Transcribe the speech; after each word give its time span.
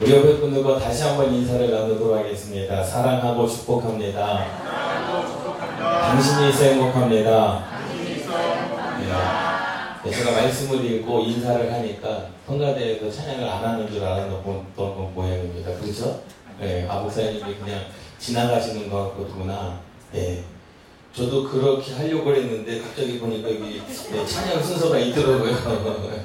우리 0.00 0.12
옆에 0.12 0.40
분들과 0.40 0.78
다시 0.78 1.02
한번 1.02 1.34
인사를 1.34 1.70
나누도록 1.70 2.16
하겠습니다. 2.16 2.82
사랑하고 2.82 3.46
축복합니다. 3.46 4.46
당신이 5.78 6.48
있어 6.48 6.64
행복합니다. 6.64 7.64
네. 10.02 10.10
제가 10.10 10.30
말씀을 10.30 10.82
읽고 10.86 11.20
인사를 11.20 11.70
하니까 11.70 12.28
성가대에서 12.46 13.10
찬양을 13.10 13.46
안 13.46 13.62
하는 13.62 13.92
줄 13.92 14.02
알았던 14.02 14.42
건 14.74 15.14
모양입니다. 15.14 15.78
그렇죠? 15.78 16.22
네, 16.58 16.86
아 16.88 17.00
목사님이 17.00 17.56
그냥 17.56 17.84
지나가시는 18.18 18.88
것 18.88 19.18
같구나. 19.18 19.80
네. 20.12 20.42
저도 21.14 21.46
그렇게 21.46 21.92
하려고 21.92 22.34
했는데 22.34 22.80
갑자기 22.80 23.18
보니까 23.18 23.50
여기 23.50 23.82
네, 24.12 24.26
찬양 24.26 24.62
순서가 24.62 24.98
있더라고요. 24.98 25.54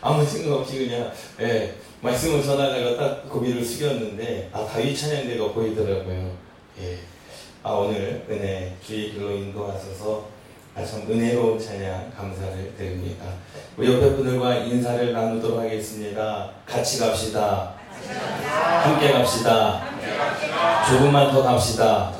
아무 0.00 0.24
생각 0.24 0.58
없이 0.60 0.86
그냥 0.86 1.10
네, 1.38 1.74
말씀을 2.04 2.42
전하다가 2.42 2.96
딱 2.98 3.30
고개를 3.30 3.64
숙였는데 3.64 4.50
아 4.52 4.66
다윗 4.66 4.94
찬양대가 4.94 5.52
보이더라고요. 5.52 6.32
예. 6.82 6.98
아 7.62 7.70
오늘 7.72 8.26
은혜 8.28 8.76
주의 8.84 9.12
길로 9.12 9.30
인도하셔서 9.30 10.28
아, 10.76 10.84
참 10.84 11.02
은혜로운 11.08 11.58
찬양 11.58 12.12
감사를 12.14 12.74
드립니다. 12.76 13.24
우리 13.78 13.90
옆에 13.90 14.16
분들과 14.16 14.56
인사를 14.56 15.14
나누도록 15.14 15.60
하겠습니다. 15.60 16.50
같이 16.66 16.98
갑시다. 16.98 17.74
함께 18.82 19.12
갑시다. 19.12 19.82
조금만 20.86 21.32
더 21.32 21.42
갑시다. 21.42 22.12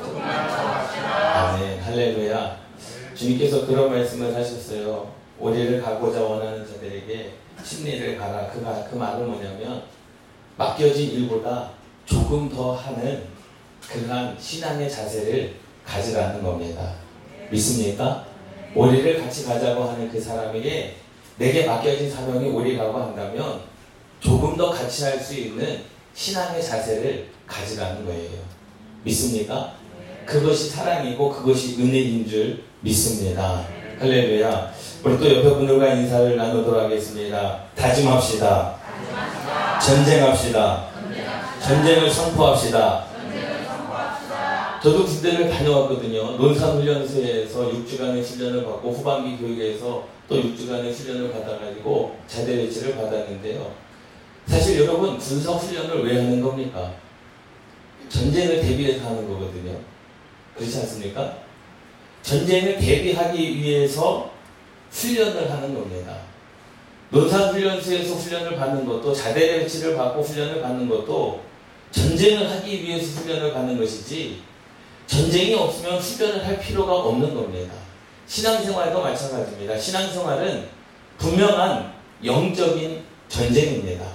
아멘. 1.35 1.79
할렐루야. 1.81 2.57
주님께서 3.13 3.67
그런 3.67 3.91
말씀을 3.91 4.33
하셨어요. 4.33 5.13
우리를 5.37 5.79
가고자 5.81 6.21
원하는 6.21 6.65
자들에게 6.65 7.44
심리를 7.65 8.17
가라. 8.17 8.47
그, 8.47 8.59
그 8.89 8.95
말은 8.95 9.27
뭐냐면 9.27 9.83
맡겨진 10.57 11.11
일보다 11.11 11.71
조금 12.05 12.47
더 12.49 12.73
하는 12.73 13.23
그러한 13.89 14.37
신앙의 14.39 14.89
자세를 14.89 15.55
가지라는 15.85 16.43
겁니다. 16.43 16.93
믿습니까? 17.49 18.25
우리를 18.73 19.21
같이 19.21 19.45
가자고 19.45 19.85
하는 19.85 20.09
그 20.09 20.19
사람에게 20.19 20.95
내게 21.37 21.65
맡겨진 21.65 22.09
사명이 22.09 22.49
우리라고 22.49 22.97
한다면 22.97 23.61
조금 24.19 24.55
더 24.55 24.69
같이 24.69 25.03
할 25.03 25.19
수 25.19 25.33
있는 25.35 25.81
신앙의 26.13 26.63
자세를 26.63 27.27
가지라는 27.45 28.05
거예요. 28.05 28.39
믿습니까? 29.03 29.75
그것이 30.25 30.69
사랑이고 30.69 31.29
그것이 31.29 31.75
은혜인 31.79 32.27
줄 32.27 32.63
믿습니다. 32.81 33.67
할렐루야. 33.99 34.73
우리 35.05 35.19
또 35.19 35.35
옆에 35.35 35.49
분들과 35.53 35.93
인사를 35.93 36.35
나누도록 36.35 36.81
하겠습니다. 36.81 37.59
다짐합시다. 37.75 38.75
전쟁합시다. 39.79 40.87
전쟁을 41.61 42.09
선포합시다. 42.09 43.05
저도 44.81 45.05
군대를 45.05 45.47
다녀왔거든요. 45.51 46.37
논산훈련소에서 46.37 47.69
6주간의 47.69 48.23
훈련을 48.23 48.65
받고 48.65 48.91
후반기 48.93 49.37
교육에서 49.37 50.07
또 50.27 50.41
6주간의 50.41 50.91
훈련을 50.91 51.31
받아가지고 51.31 52.17
자대 52.25 52.55
배치를 52.55 52.95
받았는데요. 52.95 53.73
사실 54.47 54.81
여러분 54.81 55.19
군사 55.19 55.51
훈련을 55.51 56.03
왜 56.03 56.15
하는 56.15 56.41
겁니까? 56.41 56.93
전쟁을 58.09 58.59
대비해서 58.59 59.05
하는 59.05 59.27
거거든요. 59.27 59.77
그렇지 60.55 60.79
않습니까? 60.79 61.37
전쟁을 62.23 62.77
대비하기 62.79 63.55
위해서 63.57 64.33
훈련을 64.91 65.51
하는 65.51 65.73
겁니다. 65.73 66.17
논산훈련소에서 67.09 68.15
훈련을 68.15 68.55
받는 68.57 68.85
것도 68.85 69.13
자대 69.13 69.59
배치를 69.59 69.95
받고 69.95 70.21
훈련을 70.21 70.61
받는 70.61 70.89
것도 70.89 71.41
전쟁을 71.91 72.49
하기 72.49 72.83
위해서 72.83 73.21
훈련을 73.21 73.53
받는 73.53 73.77
것이지 73.77 74.41
전쟁이 75.07 75.53
없으면 75.53 75.99
훈련을 75.99 76.45
할 76.45 76.59
필요가 76.59 76.93
없는 76.93 77.33
겁니다. 77.33 77.73
신앙생활도 78.27 79.01
마찬가지입니다. 79.01 79.77
신앙생활은 79.77 80.67
분명한 81.17 81.93
영적인 82.23 83.03
전쟁입니다. 83.29 84.05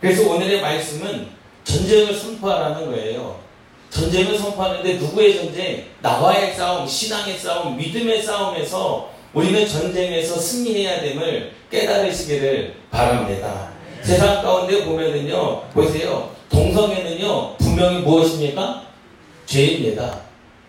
그래서 0.00 0.30
오늘의 0.30 0.60
말씀은 0.60 1.28
전쟁을 1.64 2.14
선포하라는 2.14 2.86
거예요. 2.86 3.40
전쟁을 3.90 4.38
선포하는데 4.38 4.94
누구의 4.94 5.36
전쟁? 5.36 5.86
나와의 6.00 6.54
싸움, 6.54 6.86
신앙의 6.86 7.38
싸움, 7.38 7.76
믿음의 7.76 8.22
싸움에서 8.22 9.10
우리는 9.34 9.66
전쟁에서 9.66 10.38
승리해야 10.38 11.00
됨을 11.00 11.52
깨달으시기를 11.70 12.74
바랍니다. 12.90 13.70
세상 14.02 14.42
가운데 14.42 14.84
보면은요, 14.84 15.62
보세요. 15.72 16.30
동성애는요, 16.50 17.56
분명히 17.58 17.98
무엇입니까? 17.98 18.84
죄입니다. 19.44 20.20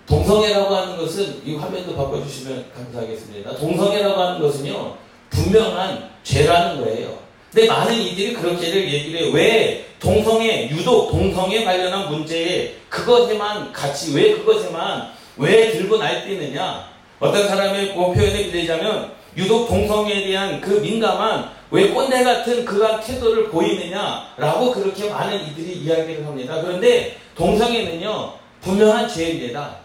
동성애라고 0.05 0.75
하는 0.75 0.97
것은, 0.97 1.41
이 1.45 1.55
화면도 1.55 1.95
바꿔주시면 1.95 2.65
감사하겠습니다. 2.75 3.55
동성애라고 3.55 4.19
하는 4.21 4.41
것은요, 4.41 4.95
분명한 5.29 6.09
죄라는 6.23 6.83
거예요. 6.83 7.17
근데 7.51 7.67
많은 7.67 7.93
이들이 7.95 8.33
그렇게를 8.33 8.93
얘기를 8.93 9.21
해요. 9.21 9.31
왜 9.33 9.85
동성애, 9.99 10.69
유독 10.69 11.11
동성애 11.11 11.63
관련한 11.63 12.09
문제에 12.09 12.75
그것에만 12.89 13.71
같이, 13.71 14.13
왜 14.15 14.33
그것에만, 14.33 15.11
왜 15.37 15.71
들고 15.71 15.97
날뛰느냐? 15.97 16.88
어떤 17.19 17.47
사람의 17.47 17.93
뭐 17.93 18.13
표현을 18.13 18.51
빌리자면 18.51 19.11
유독 19.35 19.67
동성애에 19.67 20.27
대한 20.27 20.61
그 20.61 20.71
민감한 20.79 21.51
왜 21.71 21.89
꼰대 21.89 22.23
같은 22.23 22.65
그한 22.65 22.99
태도를 22.99 23.49
보이느냐라고 23.49 24.71
그렇게 24.71 25.09
많은 25.09 25.39
이들이 25.47 25.73
이야기를 25.79 26.25
합니다. 26.25 26.61
그런데 26.61 27.17
동성애는요 27.35 28.33
분명한 28.61 29.07
죄입니다. 29.07 29.77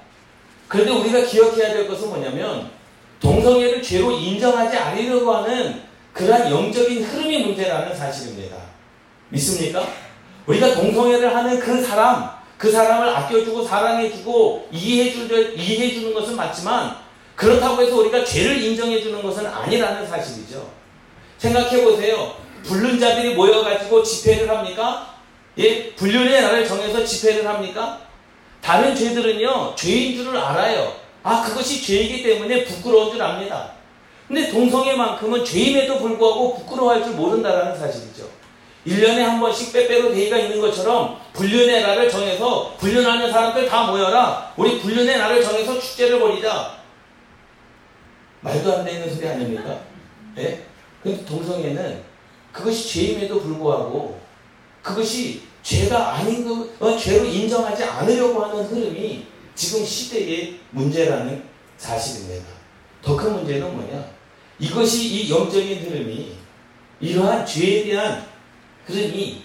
그런데 0.68 0.92
우리가 0.92 1.26
기억해야 1.26 1.74
될 1.74 1.86
것은 1.86 2.08
뭐냐면 2.08 2.70
동성애를 3.20 3.82
죄로 3.82 4.12
인정하지 4.12 4.76
않으려고 4.76 5.32
하는 5.32 5.82
그러한 6.12 6.50
영적인 6.50 7.02
흐름이 7.04 7.38
문제라는 7.46 7.94
사실입니다. 7.94 8.56
믿습니까? 9.28 9.86
우리가 10.46 10.74
동성애를 10.74 11.34
하는 11.34 11.58
그 11.58 11.82
사람, 11.82 12.30
그 12.56 12.70
사람을 12.70 13.08
아껴주고 13.08 13.64
사랑해주고 13.64 14.68
이해해주, 14.70 15.54
이해해주는 15.56 16.14
것은 16.14 16.36
맞지만 16.36 17.03
그렇다고 17.36 17.82
해서 17.82 17.96
우리가 17.96 18.24
죄를 18.24 18.62
인정해 18.62 19.00
주는 19.02 19.22
것은 19.22 19.46
아니라는 19.46 20.06
사실이죠. 20.06 20.70
생각해 21.38 21.84
보세요. 21.84 22.34
불륜 22.64 22.98
자들이 22.98 23.34
모여가지고 23.34 24.02
집회를 24.02 24.48
합니까? 24.48 25.14
예, 25.58 25.92
불륜의 25.94 26.42
날을 26.42 26.66
정해서 26.66 27.04
집회를 27.04 27.46
합니까? 27.46 28.00
다른 28.60 28.94
죄들은요, 28.94 29.74
죄인 29.76 30.16
줄을 30.16 30.38
알아요. 30.38 30.94
아, 31.22 31.42
그것이 31.42 31.82
죄이기 31.82 32.22
때문에 32.22 32.64
부끄러운 32.64 33.12
줄 33.12 33.22
압니다. 33.22 33.72
근데 34.26 34.50
동성애만큼은 34.50 35.44
죄임에도 35.44 35.98
불구하고 35.98 36.56
부끄러워할 36.56 37.04
줄 37.04 37.12
모른다라는 37.12 37.78
사실이죠. 37.78 38.24
1년에 38.86 39.18
한 39.18 39.40
번씩 39.40 39.72
빼빼로 39.72 40.12
데이가 40.12 40.36
있는 40.38 40.60
것처럼 40.60 41.18
불륜의 41.32 41.82
날을 41.82 42.08
정해서 42.10 42.74
불륜하는 42.78 43.30
사람들 43.30 43.66
다 43.66 43.84
모여라. 43.84 44.52
우리 44.56 44.78
불륜의 44.78 45.18
날을 45.18 45.42
정해서 45.42 45.78
축제를 45.78 46.20
벌이자. 46.20 46.83
말도 48.44 48.76
안 48.76 48.84
되는 48.84 49.12
소리 49.12 49.26
아닙니까? 49.26 49.80
예? 50.36 50.62
근데 51.02 51.24
동성애는 51.24 52.02
그것이 52.52 52.88
죄임에도 52.92 53.40
불구하고 53.40 54.20
그것이 54.82 55.42
죄가 55.62 56.14
아닌 56.16 56.46
거, 56.46 56.68
어, 56.78 56.96
죄로 56.96 57.24
인정하지 57.24 57.84
않으려고 57.84 58.44
하는 58.44 58.64
흐름이 58.64 59.26
지금 59.54 59.84
시대의 59.84 60.60
문제라는 60.70 61.42
사실입니다. 61.78 62.44
더 63.02 63.16
큰 63.16 63.32
문제는 63.34 63.74
뭐냐? 63.74 64.04
이것이 64.58 65.08
이 65.08 65.30
영적인 65.30 65.84
흐름이 65.84 66.34
이러한 67.00 67.46
죄에 67.46 67.84
대한 67.84 68.26
흐름이 68.86 69.42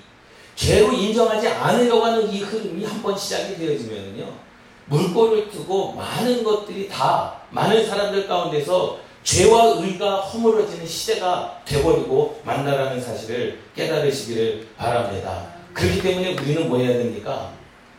죄로 0.56 0.92
인정하지 0.92 1.48
않으려고 1.48 2.06
하는 2.06 2.30
이 2.32 2.42
흐름이 2.42 2.84
한번 2.84 3.18
시작이 3.18 3.56
되어지면요. 3.58 4.49
물꼬를 4.90 5.50
트고 5.50 5.94
많은 5.94 6.44
것들이 6.44 6.90
다 6.90 7.36
많은 7.52 7.88
사람들 7.88 8.28
가운데서 8.28 9.00
죄와 9.24 9.76
의가 9.78 10.22
허물어지는 10.22 10.86
시대가 10.86 11.62
돼버리고 11.66 12.42
만나라는 12.44 13.00
사실을 13.00 13.60
깨달으시기를 13.76 14.68
바랍니다. 14.78 15.48
그렇기 15.74 16.02
때문에 16.02 16.34
우리는 16.34 16.68
뭐 16.68 16.80
해야 16.80 16.94
됩니까? 16.94 17.52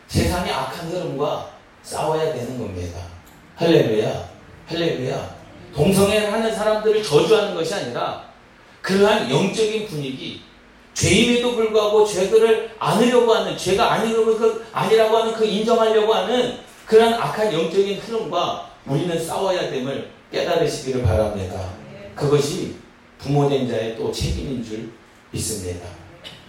세상의 0.07 0.51
악한 0.51 0.89
흐름과 0.89 1.49
싸워야 1.83 2.33
되는 2.33 2.59
겁니다. 2.59 2.99
할렐루야. 3.55 4.29
할렐루야. 4.67 5.35
동성애를 5.73 6.33
하는 6.33 6.53
사람들을 6.53 7.01
저주하는 7.01 7.55
것이 7.55 7.73
아니라 7.73 8.25
그러한 8.81 9.29
영적인 9.29 9.87
분위기, 9.87 10.41
죄임에도 10.93 11.55
불구하고 11.55 12.05
죄들을 12.05 12.75
안으려고 12.77 13.33
하는, 13.33 13.57
죄가 13.57 14.01
그, 14.01 14.65
아니라고 14.73 15.17
하는 15.17 15.33
그 15.33 15.45
인정하려고 15.45 16.13
하는 16.13 16.59
그러한 16.91 17.13
악한 17.13 17.53
영적인 17.53 17.99
흐름과 17.99 18.69
우리는 18.85 19.17
싸워야 19.17 19.69
됨을 19.69 20.09
깨달으시기를 20.29 21.03
바랍니다. 21.03 21.69
그것이 22.13 22.75
부모된 23.17 23.65
자의 23.65 23.95
또 23.95 24.11
책임인 24.11 24.61
줄 24.61 24.91
믿습니다. 25.31 25.87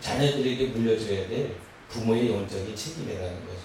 자녀들에게 0.01 0.67
물려줘야 0.67 1.29
될 1.29 1.55
부모의 1.89 2.33
영적인 2.33 2.75
책임이라는 2.75 3.47
거죠. 3.47 3.61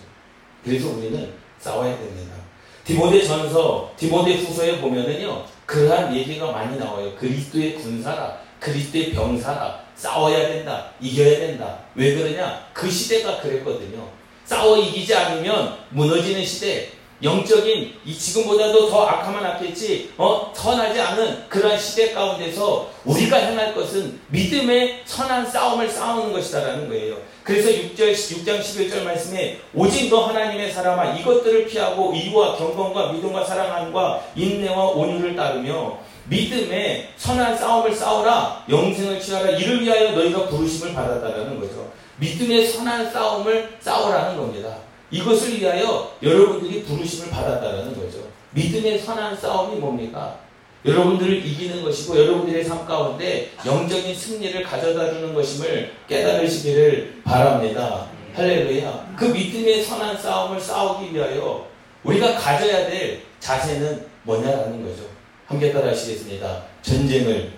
그래서 0.64 0.90
우리는 0.90 1.34
싸워야 1.58 1.98
됩니다. 1.98 2.36
디모데 2.84 3.24
전서, 3.24 3.92
디모데 3.98 4.36
후서에 4.36 4.80
보면은요, 4.80 5.46
그러한 5.66 6.16
얘기가 6.16 6.52
많이 6.52 6.78
나와요. 6.78 7.16
그리스도의 7.16 7.74
군사라, 7.74 8.40
그리스도의 8.60 9.14
병사라, 9.14 9.84
싸워야 9.96 10.48
된다, 10.48 10.92
이겨야 11.02 11.40
된다. 11.40 11.80
왜 11.96 12.14
그러냐? 12.14 12.70
그 12.72 12.88
시대가 12.88 13.42
그랬거든요. 13.42 14.17
싸워 14.48 14.78
이기지 14.78 15.14
않으면 15.14 15.78
무너지는 15.90 16.44
시대, 16.44 16.90
영적인 17.22 17.96
이 18.06 18.14
지금보다도 18.14 18.90
더 18.90 19.08
악하면 19.08 19.44
악했지 19.44 20.12
어 20.18 20.54
선하지 20.56 21.02
않은 21.02 21.50
그러한 21.50 21.78
시대 21.78 22.14
가운데서 22.14 22.92
우리가 23.06 23.38
행할 23.38 23.74
것은 23.74 24.20
믿음의 24.28 25.02
선한 25.04 25.50
싸움을 25.50 25.90
싸우는 25.90 26.32
것이다라는 26.32 26.88
거예요. 26.88 27.18
그래서 27.44 27.70
6절 27.70 28.14
6장 28.14 28.62
11절 28.62 29.04
말씀에 29.04 29.60
오직 29.74 30.10
너 30.10 30.28
하나님의 30.28 30.72
사람아 30.72 31.16
이것들을 31.16 31.66
피하고 31.66 32.14
이와 32.14 32.56
경건과 32.56 33.14
믿음과 33.14 33.44
사랑함과 33.44 34.22
인내와 34.36 34.90
온유를 34.90 35.36
따르며 35.36 35.98
믿음의 36.26 37.10
선한 37.18 37.58
싸움을 37.58 37.96
싸우라 37.96 38.66
영생을 38.70 39.20
취하라 39.20 39.52
이를 39.52 39.84
위하여 39.84 40.12
너희가 40.12 40.48
부르심을 40.48 40.94
받았다라는 40.94 41.60
거죠. 41.60 41.92
믿음의 42.18 42.68
선한 42.68 43.12
싸움을 43.12 43.78
싸우라는 43.80 44.38
겁니다. 44.38 44.78
이것을 45.12 45.60
위하여 45.60 46.12
여러분들이 46.22 46.84
부르심을 46.84 47.30
받았다는 47.30 47.96
거죠. 47.96 48.20
믿음의 48.52 49.00
선한 49.00 49.36
싸움이 49.38 49.78
뭡니까? 49.78 50.40
여러분들을 50.86 51.46
이기는 51.46 51.84
것이고 51.84 52.18
여러분들의 52.18 52.64
삶 52.64 52.86
가운데 52.86 53.52
영적인 53.66 54.16
승리를 54.16 54.64
가져다 54.64 55.14
주는 55.14 55.34
것임을 55.34 55.92
깨달으시기를 56.08 57.22
바랍니다. 57.24 58.08
할렐루야. 58.36 59.16
그 59.18 59.26
믿음의 59.26 59.84
선한 59.84 60.18
싸움을 60.18 60.60
싸우기 60.60 61.14
위하여 61.14 61.68
우리가 62.04 62.36
가져야 62.36 62.88
될 62.88 63.22
자세는 63.40 64.06
뭐냐라는 64.24 64.84
거죠. 64.84 65.04
함께 65.46 65.72
따라 65.72 65.90
하시겠습니다. 65.90 66.64
전쟁을 66.82 67.54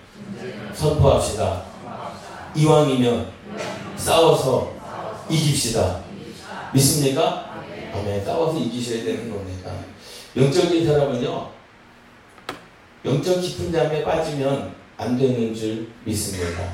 선포합시다. 0.72 1.64
이왕이면 2.56 3.39
싸워서 4.00 4.72
이깁시다. 5.28 6.00
믿습니까? 6.72 7.50
아멘. 7.94 8.24
싸워서 8.24 8.58
이기셔야 8.58 9.04
되는 9.04 9.30
겁니다. 9.30 9.70
영적인 10.36 10.86
사람은요, 10.86 11.48
영적 13.04 13.40
깊은 13.40 13.72
잠에 13.72 14.02
빠지면 14.02 14.74
안 14.96 15.18
되는 15.18 15.54
줄 15.54 15.88
믿습니다. 16.04 16.72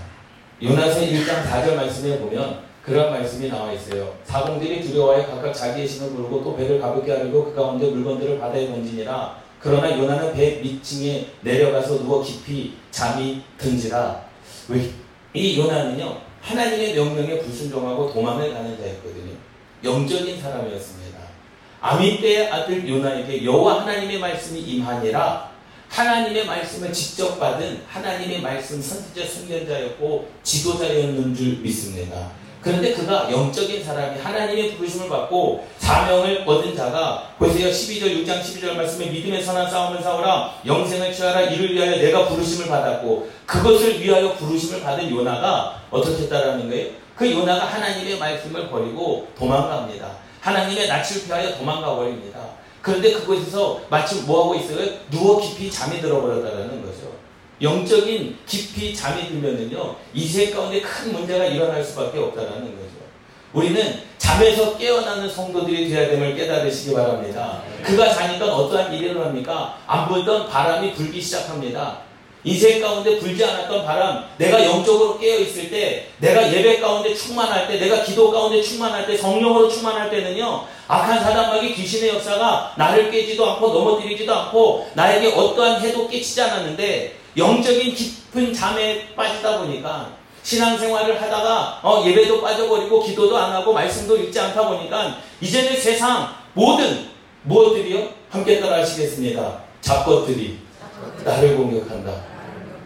요나서 0.62 1.00
1장 1.00 1.44
4절 1.44 1.74
말씀에 1.74 2.18
보면 2.18 2.60
그런 2.82 3.10
말씀이 3.10 3.48
나와 3.48 3.72
있어요. 3.72 4.14
사공들이 4.24 4.82
두려워해 4.82 5.26
각각 5.26 5.52
자기의 5.52 5.88
신을 5.88 6.10
부르고 6.10 6.44
또 6.44 6.56
배를 6.56 6.80
가볍게 6.80 7.12
하려고 7.12 7.46
그 7.46 7.54
가운데 7.54 7.88
물건들을 7.90 8.38
바다에 8.38 8.68
던지니라. 8.68 9.36
그러나 9.58 9.98
요나는 9.98 10.32
배 10.34 10.60
밑층에 10.62 11.26
내려가서 11.40 11.98
누워 11.98 12.22
깊이 12.22 12.74
잠이 12.90 13.42
든지라. 13.58 14.24
왜? 14.68 14.90
이 15.34 15.58
요나는요, 15.58 16.16
하나님의 16.46 16.94
명령에 16.94 17.40
불순종하고 17.40 18.12
도망을 18.12 18.54
가는 18.54 18.78
자였거든요. 18.78 19.32
영적인 19.82 20.40
사람이었습니다. 20.40 21.18
아미떼의 21.80 22.50
아들 22.50 22.88
요나에게 22.88 23.44
여호와 23.44 23.82
하나님의 23.82 24.18
말씀이 24.18 24.60
임하니라 24.60 25.50
하나님의 25.88 26.46
말씀을 26.46 26.92
직접 26.92 27.38
받은 27.38 27.82
하나님의 27.88 28.40
말씀 28.40 28.80
선지자 28.80 29.26
순견자였고 29.26 30.28
지도자였는 30.42 31.34
줄 31.34 31.58
믿습니다. 31.58 32.30
그런데 32.66 32.94
그가 32.94 33.30
영적인 33.30 33.84
사람이 33.84 34.18
하나님의 34.18 34.74
부르심을 34.74 35.08
받고 35.08 35.64
사명을 35.78 36.42
얻은 36.44 36.74
자가 36.74 37.30
보세요. 37.38 37.68
12절 37.68 38.26
6장 38.26 38.42
12절 38.42 38.74
말씀에 38.74 39.06
믿음의 39.06 39.40
선한 39.40 39.70
싸움을 39.70 40.02
싸우라 40.02 40.52
영생을 40.66 41.14
취하라 41.14 41.42
이를 41.42 41.72
위하여 41.72 41.92
내가 41.92 42.26
부르심을 42.26 42.66
받았고 42.66 43.30
그것을 43.46 44.02
위하여 44.02 44.34
부르심을 44.34 44.82
받은 44.82 45.08
요나가 45.08 45.80
어떻게 45.92 46.24
했다라는 46.24 46.68
거예요? 46.68 46.90
그 47.14 47.30
요나가 47.30 47.66
하나님의 47.66 48.18
말씀을 48.18 48.68
버리고 48.68 49.28
도망갑니다. 49.38 50.10
하나님의 50.40 50.88
낯을 50.88 51.22
피하여 51.24 51.56
도망가 51.56 51.94
버립니다. 51.94 52.40
그런데 52.82 53.12
그곳에서 53.12 53.80
마침 53.88 54.26
뭐하고 54.26 54.56
있어요? 54.56 54.90
누워 55.12 55.40
깊이 55.40 55.70
잠이 55.70 56.00
들어버렸다는 56.00 56.84
거죠. 56.84 57.15
영적인 57.62 58.36
깊이 58.46 58.94
잠이 58.94 59.28
들면은요, 59.28 59.96
이 60.14 60.28
세 60.28 60.50
가운데 60.50 60.80
큰 60.80 61.12
문제가 61.12 61.44
일어날 61.46 61.82
수밖에 61.82 62.18
없다는 62.18 62.52
거죠. 62.76 62.96
우리는 63.52 64.00
잠에서 64.18 64.76
깨어나는 64.76 65.30
성도들이 65.30 65.88
되어야 65.88 66.10
됨을 66.10 66.36
깨달으시기 66.36 66.94
바랍니다. 66.94 67.62
그가 67.82 68.12
자니까 68.12 68.54
어떠한 68.54 68.92
일이 68.92 69.06
일어납니까? 69.10 69.78
안 69.86 70.08
불던 70.08 70.48
바람이 70.48 70.92
불기 70.92 71.20
시작합니다. 71.20 72.00
인생 72.44 72.80
가운데 72.80 73.18
불지 73.18 73.42
않았던 73.44 73.84
바람, 73.84 74.24
내가 74.36 74.62
영적으로 74.64 75.18
깨어 75.18 75.40
있을 75.40 75.68
때, 75.70 76.06
내가 76.18 76.52
예배 76.52 76.78
가운데 76.80 77.12
충만할 77.14 77.66
때, 77.66 77.78
내가 77.78 78.04
기도 78.04 78.30
가운데 78.30 78.62
충만할 78.62 79.06
때, 79.06 79.16
성령으로 79.16 79.68
충만할 79.68 80.10
때는요, 80.10 80.64
악한 80.86 81.20
사단마귀 81.24 81.74
귀신의 81.74 82.10
역사가 82.14 82.74
나를 82.76 83.10
깨지도 83.10 83.44
않고 83.52 83.68
넘어뜨리지도 83.72 84.32
않고 84.32 84.90
나에게 84.94 85.32
어떠한 85.34 85.80
해도 85.80 86.06
깨치지 86.06 86.40
않았는데 86.42 87.16
영적인 87.36 87.94
깊은 87.94 88.52
잠에 88.52 89.14
빠지다 89.14 89.58
보니까 89.58 90.10
신앙생활을 90.42 91.20
하다가 91.20 91.80
어, 91.82 92.04
예배도 92.06 92.40
빠져버리고 92.40 93.02
기도도 93.02 93.36
안 93.36 93.52
하고 93.52 93.72
말씀도 93.72 94.16
읽지 94.16 94.38
않다 94.38 94.68
보니까 94.68 95.18
이제는 95.40 95.76
세상 95.76 96.34
모든 96.54 97.08
무엇들이요? 97.42 98.08
함께 98.30 98.60
따라 98.60 98.78
하시겠습니다. 98.78 99.58
잡것들이 99.80 100.58
나를 101.24 101.56
공격한다. 101.56 102.12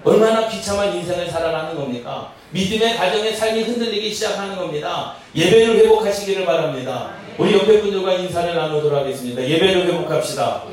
얼마나 0.03 0.49
비참한 0.49 0.95
인생을 0.97 1.29
살아가는 1.31 1.77
겁니까? 1.77 2.33
믿음의 2.51 2.97
가정의 2.97 3.37
삶이 3.37 3.63
흔들리기 3.63 4.13
시작하는 4.13 4.57
겁니다. 4.57 5.15
예배를 5.35 5.77
회복하시기를 5.77 6.47
바랍니다. 6.47 7.11
우리 7.39 7.55
옆에 7.55 7.81
분들과 7.81 8.15
인사를 8.15 8.55
나누도록 8.55 8.99
하겠습니다. 8.99 9.43
예배를 9.43 9.87
회복합시다. 9.87 10.65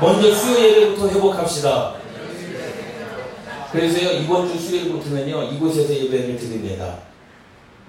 먼저 0.00 0.34
수요 0.34 0.58
예배부터 0.62 1.08
회복합시다. 1.08 2.03
그래서요, 3.74 4.20
이번 4.20 4.46
주 4.46 4.56
수요일부터는요, 4.56 5.50
이곳에서 5.54 5.92
예배를 5.92 6.36
드립니다. 6.36 6.96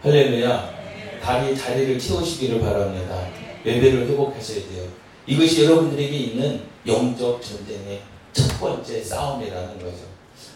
할렐루야. 0.01 0.73
다리, 1.21 1.55
자리를 1.55 1.99
채우시기를 1.99 2.59
바랍니다. 2.59 3.27
예배를 3.63 4.07
회복하셔야 4.07 4.67
돼요. 4.67 4.87
이것이 5.27 5.63
여러분들에게 5.63 6.11
있는 6.11 6.63
영적 6.87 7.39
전쟁의 7.39 8.01
첫 8.33 8.59
번째 8.59 9.03
싸움이라는 9.03 9.77
거죠. 9.77 9.97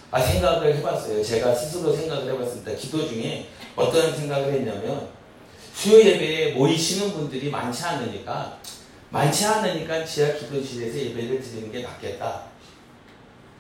아, 0.10 0.20
생각을 0.20 0.76
해봤어요. 0.78 1.24
제가 1.24 1.54
스스로 1.54 1.96
생각을 1.96 2.34
해봤습니다. 2.34 2.74
기도 2.74 3.08
중에 3.08 3.50
어떤 3.76 4.16
생각을 4.16 4.52
했냐면, 4.52 5.10
수요 5.76 6.00
예배에 6.00 6.54
모이시는 6.54 7.14
분들이 7.14 7.52
많지 7.52 7.84
않으니까, 7.84 8.58
많지 9.12 9.46
않으니까 9.46 10.04
지하 10.04 10.34
기도실에서 10.34 10.98
예배를 10.98 11.40
드리는 11.40 11.72
게 11.72 11.84
낫겠다. 11.84 12.46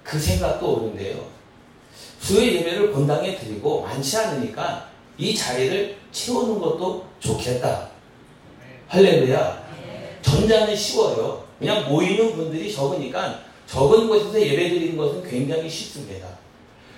그 0.02 0.18
생각도 0.18 0.74
오는데요. 0.74 1.39
수요 2.22 2.42
예배를 2.42 2.92
본당에 2.92 3.36
드리고 3.38 3.82
많지 3.82 4.18
않으니까 4.18 4.88
이 5.18 5.36
자리를 5.36 5.98
채우는 6.12 6.60
것도 6.60 7.06
좋겠다. 7.20 7.90
할렐루야. 8.88 9.70
전자는 10.22 10.76
쉬워요. 10.76 11.44
그냥 11.58 11.88
모이는 11.90 12.36
분들이 12.36 12.72
적으니까 12.74 13.40
적은 13.68 14.08
곳에서 14.08 14.40
예배 14.42 14.70
드리는 14.70 14.98
것은 14.98 15.30
굉장히 15.30 15.70
쉽습니다. 15.70 16.28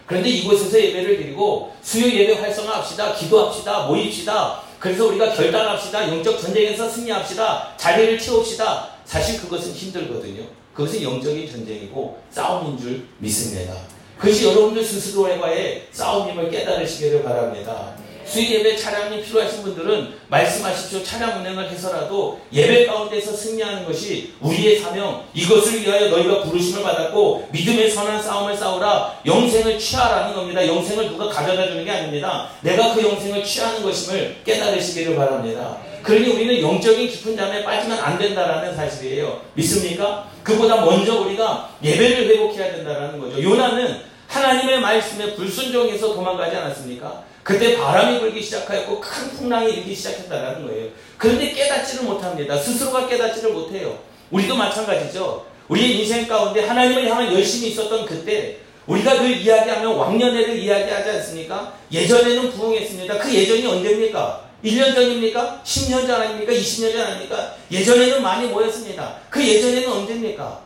그런데 0.05 0.29
이곳에서 0.29 0.79
예배를 0.79 1.17
드리고 1.17 1.73
수요 1.81 2.07
예배 2.07 2.33
활성화합시다. 2.33 3.15
기도합시다. 3.15 3.87
모입시다. 3.87 4.61
그래서 4.79 5.07
우리가 5.07 5.33
결단합시다. 5.33 6.09
영적 6.09 6.39
전쟁에서 6.41 6.89
승리합시다. 6.89 7.73
자리를 7.77 8.17
채웁시다. 8.17 8.89
사실 9.05 9.39
그것은 9.41 9.73
힘들거든요. 9.73 10.43
그것은 10.73 11.03
영적인 11.03 11.49
전쟁이고 11.49 12.17
싸움인 12.31 12.79
줄 12.79 13.07
믿습니다. 13.19 13.73
그것이 14.21 14.45
여러분들 14.45 14.83
스스로와의 14.83 15.87
싸움임을 15.91 16.51
깨달으시기를 16.51 17.23
바랍니다. 17.23 17.95
수익 18.23 18.51
예배 18.51 18.77
차량이 18.77 19.21
필요하신 19.23 19.63
분들은 19.63 20.13
말씀하십시오. 20.27 21.03
차량 21.03 21.39
운행을 21.39 21.69
해서라도 21.69 22.39
예배 22.53 22.85
가운데서 22.85 23.33
승리하는 23.33 23.83
것이 23.83 24.33
우리의 24.39 24.79
사명, 24.79 25.23
이것을 25.33 25.81
위하여 25.81 26.09
너희가 26.09 26.43
부르심을 26.43 26.83
받았고 26.83 27.49
믿음의 27.51 27.89
선한 27.89 28.21
싸움을 28.21 28.55
싸우라 28.55 29.21
영생을 29.25 29.79
취하라는 29.79 30.35
겁니다. 30.35 30.65
영생을 30.65 31.09
누가 31.09 31.27
가져다 31.27 31.65
주는 31.65 31.83
게 31.83 31.89
아닙니다. 31.89 32.47
내가 32.61 32.93
그 32.93 33.03
영생을 33.03 33.43
취하는 33.43 33.81
것임을 33.81 34.37
깨달으시기를 34.45 35.15
바랍니다. 35.15 35.77
그러니 36.03 36.29
우리는 36.29 36.61
영적인 36.61 37.09
깊은 37.09 37.35
잠에 37.35 37.63
빠지면 37.63 37.99
안 37.99 38.19
된다라는 38.19 38.75
사실이에요. 38.75 39.41
믿습니까? 39.55 40.29
그보다 40.43 40.85
먼저 40.85 41.21
우리가 41.21 41.71
예배를 41.83 42.27
회복해야 42.27 42.71
된다라는 42.71 43.19
거죠. 43.19 43.41
요나는 43.41 44.10
하나님의 44.31 44.79
말씀에 44.79 45.35
불순종해서 45.35 46.13
도망가지 46.13 46.55
않았습니까? 46.55 47.23
그때 47.43 47.75
바람이 47.75 48.19
불기 48.19 48.41
시작하였고 48.41 49.01
큰 49.01 49.29
풍랑이 49.31 49.73
일기 49.73 49.93
시작했다는 49.93 50.65
거예요. 50.65 50.89
그런데 51.17 51.51
깨닫지를 51.51 52.05
못합니다. 52.05 52.57
스스로가 52.57 53.07
깨닫지를 53.07 53.51
못해요. 53.51 53.99
우리도 54.29 54.55
마찬가지죠. 54.55 55.45
우리의 55.67 55.99
인생 55.99 56.27
가운데 56.27 56.65
하나님을 56.65 57.09
향한 57.09 57.33
열심이 57.33 57.69
있었던 57.69 58.05
그때 58.05 58.59
우리가 58.87 59.21
늘 59.21 59.37
이야기하면 59.37 59.95
왕년회를 59.95 60.57
이야기하지 60.59 61.09
않습니까? 61.09 61.73
예전에는 61.91 62.51
부흥했습니다. 62.51 63.17
그 63.17 63.33
예전이 63.33 63.65
언제입니까? 63.65 64.45
1년 64.63 64.95
전입니까? 64.95 65.61
10년 65.63 66.07
전 66.07 66.21
아닙니까? 66.21 66.53
20년 66.53 66.93
전 66.93 67.01
아닙니까? 67.07 67.55
예전에는 67.69 68.21
많이 68.21 68.47
모였습니다. 68.47 69.15
그 69.29 69.45
예전에는 69.45 69.91
언제입니까? 69.91 70.61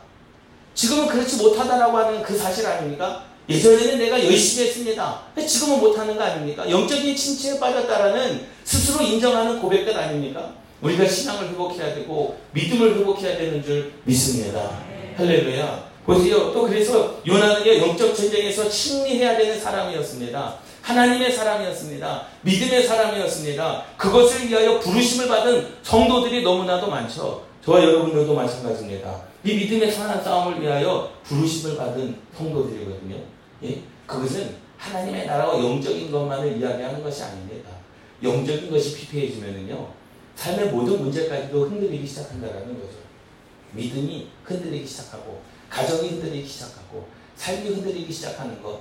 지금은 0.74 1.08
그렇지 1.08 1.36
못하다라고 1.36 1.96
하는 1.96 2.22
그 2.22 2.36
사실 2.36 2.66
아닙니까? 2.66 3.24
예전에는 3.48 3.98
내가 3.98 4.24
열심히 4.24 4.66
했습니다. 4.66 5.22
지금은 5.46 5.80
못하는 5.80 6.16
거 6.16 6.22
아닙니까? 6.22 6.68
영적인 6.68 7.14
침체에 7.14 7.60
빠졌다라는 7.60 8.46
스스로 8.64 9.04
인정하는 9.04 9.60
고백들 9.60 9.96
아닙니까? 9.96 10.52
우리가 10.82 11.06
신앙을 11.06 11.50
회복해야 11.50 11.94
되고 11.94 12.38
믿음을 12.52 12.96
회복해야 12.96 13.38
되는 13.38 13.62
줄 13.62 13.92
믿습니다. 14.04 14.78
할렐루야. 15.16 15.86
보세요. 16.04 16.52
또 16.52 16.62
그래서 16.62 17.20
요나는요 17.26 17.78
영적 17.78 18.14
전쟁에서 18.14 18.68
승리해야 18.68 19.36
되는 19.36 19.60
사람이었습니다. 19.60 20.58
하나님의 20.82 21.32
사람이었습니다. 21.32 22.26
믿음의 22.42 22.84
사람이었습니다. 22.84 23.84
그것을 23.96 24.48
위하여 24.48 24.78
부르심을 24.78 25.26
받은 25.26 25.66
성도들이 25.82 26.42
너무나도 26.42 26.88
많죠. 26.88 27.44
저와 27.64 27.82
여러분들도 27.82 28.32
마찬가지입니다. 28.34 29.22
이 29.42 29.54
믿음의 29.54 29.90
선한 29.90 30.22
싸움을 30.22 30.60
위하여 30.62 31.10
부르심을 31.24 31.76
받은 31.76 32.16
성도들이거든요. 32.36 33.35
예? 33.62 33.82
그것은 34.06 34.56
하나님의 34.76 35.26
나라와 35.26 35.58
영적인 35.58 36.10
것만을 36.10 36.58
이야기하는 36.58 37.02
것이 37.02 37.22
아닙니다. 37.22 37.70
영적인 38.22 38.70
것이 38.70 38.96
피폐해지면은요, 38.96 39.88
삶의 40.34 40.70
모든 40.70 41.02
문제까지도 41.02 41.66
흔들리기 41.66 42.06
시작한다는 42.06 42.80
거죠. 42.80 42.98
믿음이 43.72 44.28
흔들리기 44.44 44.86
시작하고, 44.86 45.40
가정이 45.68 46.08
흔들리기 46.10 46.46
시작하고, 46.46 47.08
삶이 47.36 47.68
흔들리기 47.68 48.12
시작하는 48.12 48.62
것, 48.62 48.80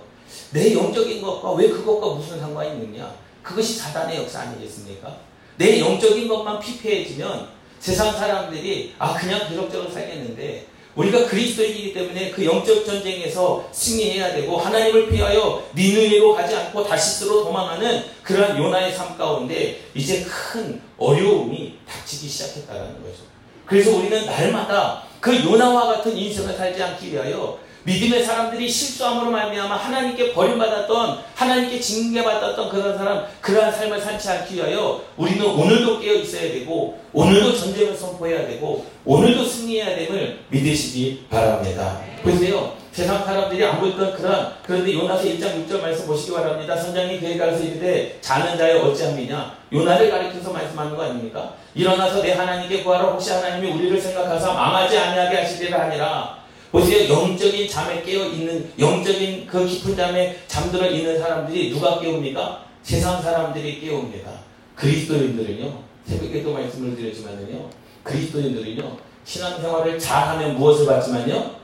내 0.52 0.74
영적인 0.74 1.22
것과 1.22 1.54
왜 1.54 1.70
그것과 1.70 2.16
무슨 2.16 2.40
상관이 2.40 2.84
있느냐? 2.84 3.16
그것이 3.42 3.76
사단의 3.76 4.18
역사 4.18 4.42
아니겠습니까? 4.42 5.18
내 5.58 5.80
영적인 5.80 6.28
것만 6.28 6.60
피폐해지면 6.60 7.50
세상 7.80 8.12
사람들이 8.12 8.96
아 8.98 9.14
그냥 9.14 9.48
기록적으로 9.48 9.92
살겠는데 9.92 10.68
우리가 10.96 11.26
그리스도이기 11.26 11.94
때문에 11.94 12.32
그 12.32 12.46
영적 12.46 12.86
전쟁에서 12.86 13.68
승리해야 13.72 14.34
되고 14.34 14.58
하나님을 14.58 15.10
피하여 15.10 15.64
니느웨로 15.76 16.34
가지 16.34 16.56
않고 16.56 16.86
다시스로 16.86 17.44
도망하는 17.44 18.04
그러한 18.24 18.58
요나의 18.58 18.94
삶 18.94 19.18
가운데 19.18 19.82
이제 19.94 20.24
큰 20.24 20.82
어려움이 20.98 21.80
닥치기 21.88 22.28
시작했다는 22.28 23.04
거죠. 23.04 23.24
그래서 23.66 23.92
우리는 23.92 24.26
날마다 24.26 25.04
그 25.20 25.44
요나와 25.44 25.88
같은 25.88 26.16
인생을 26.16 26.56
살지 26.56 26.82
않기 26.82 27.12
위하여 27.12 27.58
믿음의 27.86 28.24
사람들이 28.24 28.68
실수함으로 28.68 29.30
말미암아 29.30 29.76
하나님께 29.76 30.34
버림받았던 30.34 31.20
하나님께 31.36 31.80
징계받았던 31.80 32.70
그런 32.70 32.98
사람 32.98 33.26
그러한 33.42 33.72
삶을 33.72 34.02
살지 34.02 34.28
않기 34.28 34.56
위하여 34.56 35.04
우리는 35.16 35.46
오늘도 35.46 36.00
깨어 36.00 36.16
있어야 36.16 36.52
되고 36.52 37.00
오늘도 37.14 37.56
전쟁을 37.56 37.96
선포해야 37.96 38.48
되고 38.48 38.86
오늘도 39.06 39.46
승리해야 39.46 39.96
됨을 39.98 40.40
믿으시기 40.50 41.28
바랍니다. 41.30 42.02
보세요. 42.24 42.74
세상 42.92 43.24
사람들이 43.24 43.64
안 43.64 43.80
보였던 43.80 44.14
그런 44.14 44.54
그런데 44.66 44.94
요나서 44.94 45.24
1장 45.26 45.68
6절 45.68 45.82
말씀 45.82 46.08
보시기 46.08 46.32
바랍니다. 46.32 46.76
선장이 46.76 47.20
그에 47.20 47.38
가서 47.38 47.62
이르되 47.62 48.18
자는 48.22 48.58
자여 48.58 48.82
어찌함이냐 48.82 49.58
요나를 49.72 50.10
가리켜서 50.10 50.52
말씀하는 50.52 50.96
거 50.96 51.04
아닙니까? 51.04 51.54
일어나서 51.76 52.24
내 52.24 52.32
하나님께 52.32 52.82
구하라 52.84 53.12
혹시 53.12 53.32
하나님이 53.32 53.70
우리를 53.74 54.02
생각하사 54.02 54.54
망하지 54.54 54.98
아니하게 54.98 55.38
하시리라 55.38 55.82
하니라 55.82 56.45
보세요. 56.72 57.14
영적인 57.14 57.70
잠에 57.70 58.02
깨어 58.02 58.26
있는, 58.26 58.72
영적인 58.78 59.48
그 59.48 59.66
깊은 59.66 59.96
잠에 59.96 60.38
잠들어 60.48 60.88
있는 60.88 61.18
사람들이 61.20 61.72
누가 61.72 62.00
깨웁니까? 62.00 62.66
세상 62.84 63.22
사람들이 63.22 63.80
깨웁니다. 63.82 64.32
그리스도인들은요, 64.76 65.84
새벽에도 66.06 66.54
말씀을 66.54 66.96
드렸지만요, 66.96 67.70
그리스도인들은요, 68.04 68.98
신앙생활을 69.24 69.98
잘하면 69.98 70.58
무엇을 70.58 70.86
받지만요? 70.86 71.56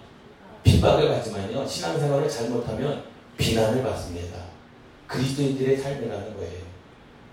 핍박을 0.63 1.09
받지만요, 1.09 1.67
신앙생활을 1.67 2.29
잘못하면 2.29 3.03
비난을 3.37 3.83
받습니다. 3.83 4.37
그리스도인들의 5.07 5.77
삶이라는 5.77 6.37
거예요. 6.37 6.61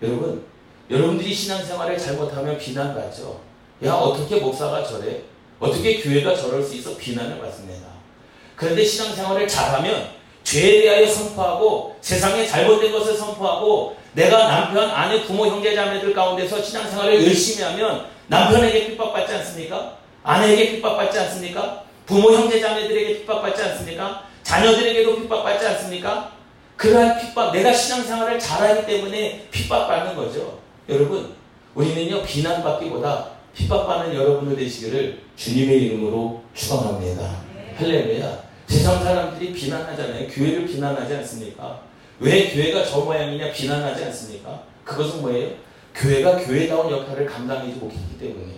여러분, 0.03 0.45
여러분들이 0.91 1.33
신앙생활을 1.33 1.97
잘못하면 1.97 2.59
비난받죠. 2.59 3.41
야, 3.85 3.93
어떻게 3.95 4.41
목사가 4.41 4.83
저래? 4.83 5.23
어떻게 5.61 6.01
교회가 6.01 6.35
저럴 6.35 6.63
수 6.63 6.77
있어 6.77 6.97
비난을 6.97 7.41
받습니다. 7.41 7.89
그런데 8.55 8.85
신앙생활을 8.85 9.47
잘하면 9.47 10.11
죄에 10.45 10.83
대하여 10.83 11.07
선포하고 11.07 11.97
세상에 12.01 12.47
잘못된 12.47 12.93
것을 12.93 13.17
선포하고 13.17 13.97
내가 14.13 14.49
남편, 14.49 14.91
아내, 14.91 15.23
부모, 15.23 15.47
형제, 15.47 15.75
자매들 15.75 16.13
가운데서 16.15 16.63
신앙생활을 16.63 17.27
열심히 17.27 17.63
하면 17.65 18.07
남편에게 18.29 18.87
핍박받지 18.89 19.35
않습니까? 19.35 19.99
아내에게 20.23 20.73
핍박받지 20.73 21.19
않습니까? 21.19 21.85
부모, 22.07 22.33
형제, 22.33 22.61
자매들에게 22.61 23.19
핍박받지 23.19 23.63
않습니까? 23.63 24.25
자녀들에게도 24.43 25.17
핍박받지 25.17 25.67
않습니까? 25.67 26.33
그러한 26.77 27.21
핍박, 27.21 27.53
내가 27.53 27.73
신앙생활을 27.73 28.39
잘하기 28.39 28.87
때문에 28.87 29.49
핍박받는 29.51 30.17
거죠. 30.17 30.61
여러분, 30.89 31.35
우리는요, 31.75 32.23
비난받기보다 32.23 33.38
핍박받는 33.59 34.15
여러분들 34.15 34.57
되시기를 34.57 35.21
주님의 35.37 35.83
이름으로 35.83 36.43
축원합니다. 36.55 37.37
할렐루야. 37.77 38.39
세상 38.67 39.03
사람들이 39.03 39.53
비난하잖아요. 39.53 40.29
교회를 40.29 40.67
비난하지 40.67 41.17
않습니까? 41.17 41.81
왜 42.21 42.51
교회가 42.51 42.85
저 42.85 43.01
모양이냐 43.01 43.53
비난하지 43.53 44.05
않습니까? 44.05 44.63
그것은 44.85 45.23
뭐예요? 45.23 45.51
교회가 45.95 46.37
교회다운 46.39 46.91
역할을 46.91 47.27
감당하지 47.27 47.73
못했기 47.73 48.19
때문에 48.19 48.53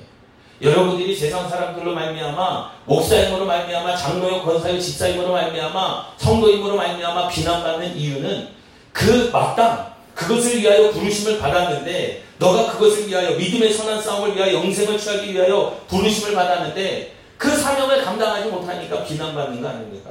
여러분들이 0.61 1.15
세상 1.17 1.49
사람들로 1.49 1.95
말미암아 1.95 2.71
목사임으로 2.85 3.47
말미암아 3.47 3.97
장로요 3.97 4.43
권사요 4.43 4.79
집사임으로 4.79 5.33
말미암아 5.33 6.15
성도임으로 6.19 6.77
말미암아 6.77 7.29
비난받는 7.29 7.97
이유는 7.97 8.49
그 8.93 9.31
마땅 9.33 9.90
그것을 10.21 10.59
위하여 10.61 10.91
부르심을 10.91 11.39
받았는데 11.39 12.23
너가 12.39 12.73
그것을 12.73 13.09
위하여 13.09 13.31
믿음의 13.37 13.73
선한 13.73 14.03
싸움을 14.03 14.37
위하여 14.37 14.53
영생을 14.55 14.99
취하기 14.99 15.33
위하여 15.33 15.81
부르심을 15.89 16.35
받았는데 16.35 17.15
그 17.39 17.57
사명을 17.57 18.05
감당하지 18.05 18.51
못하니까 18.51 19.03
비난받는 19.05 19.63
거 19.63 19.69
아닙니까? 19.69 20.11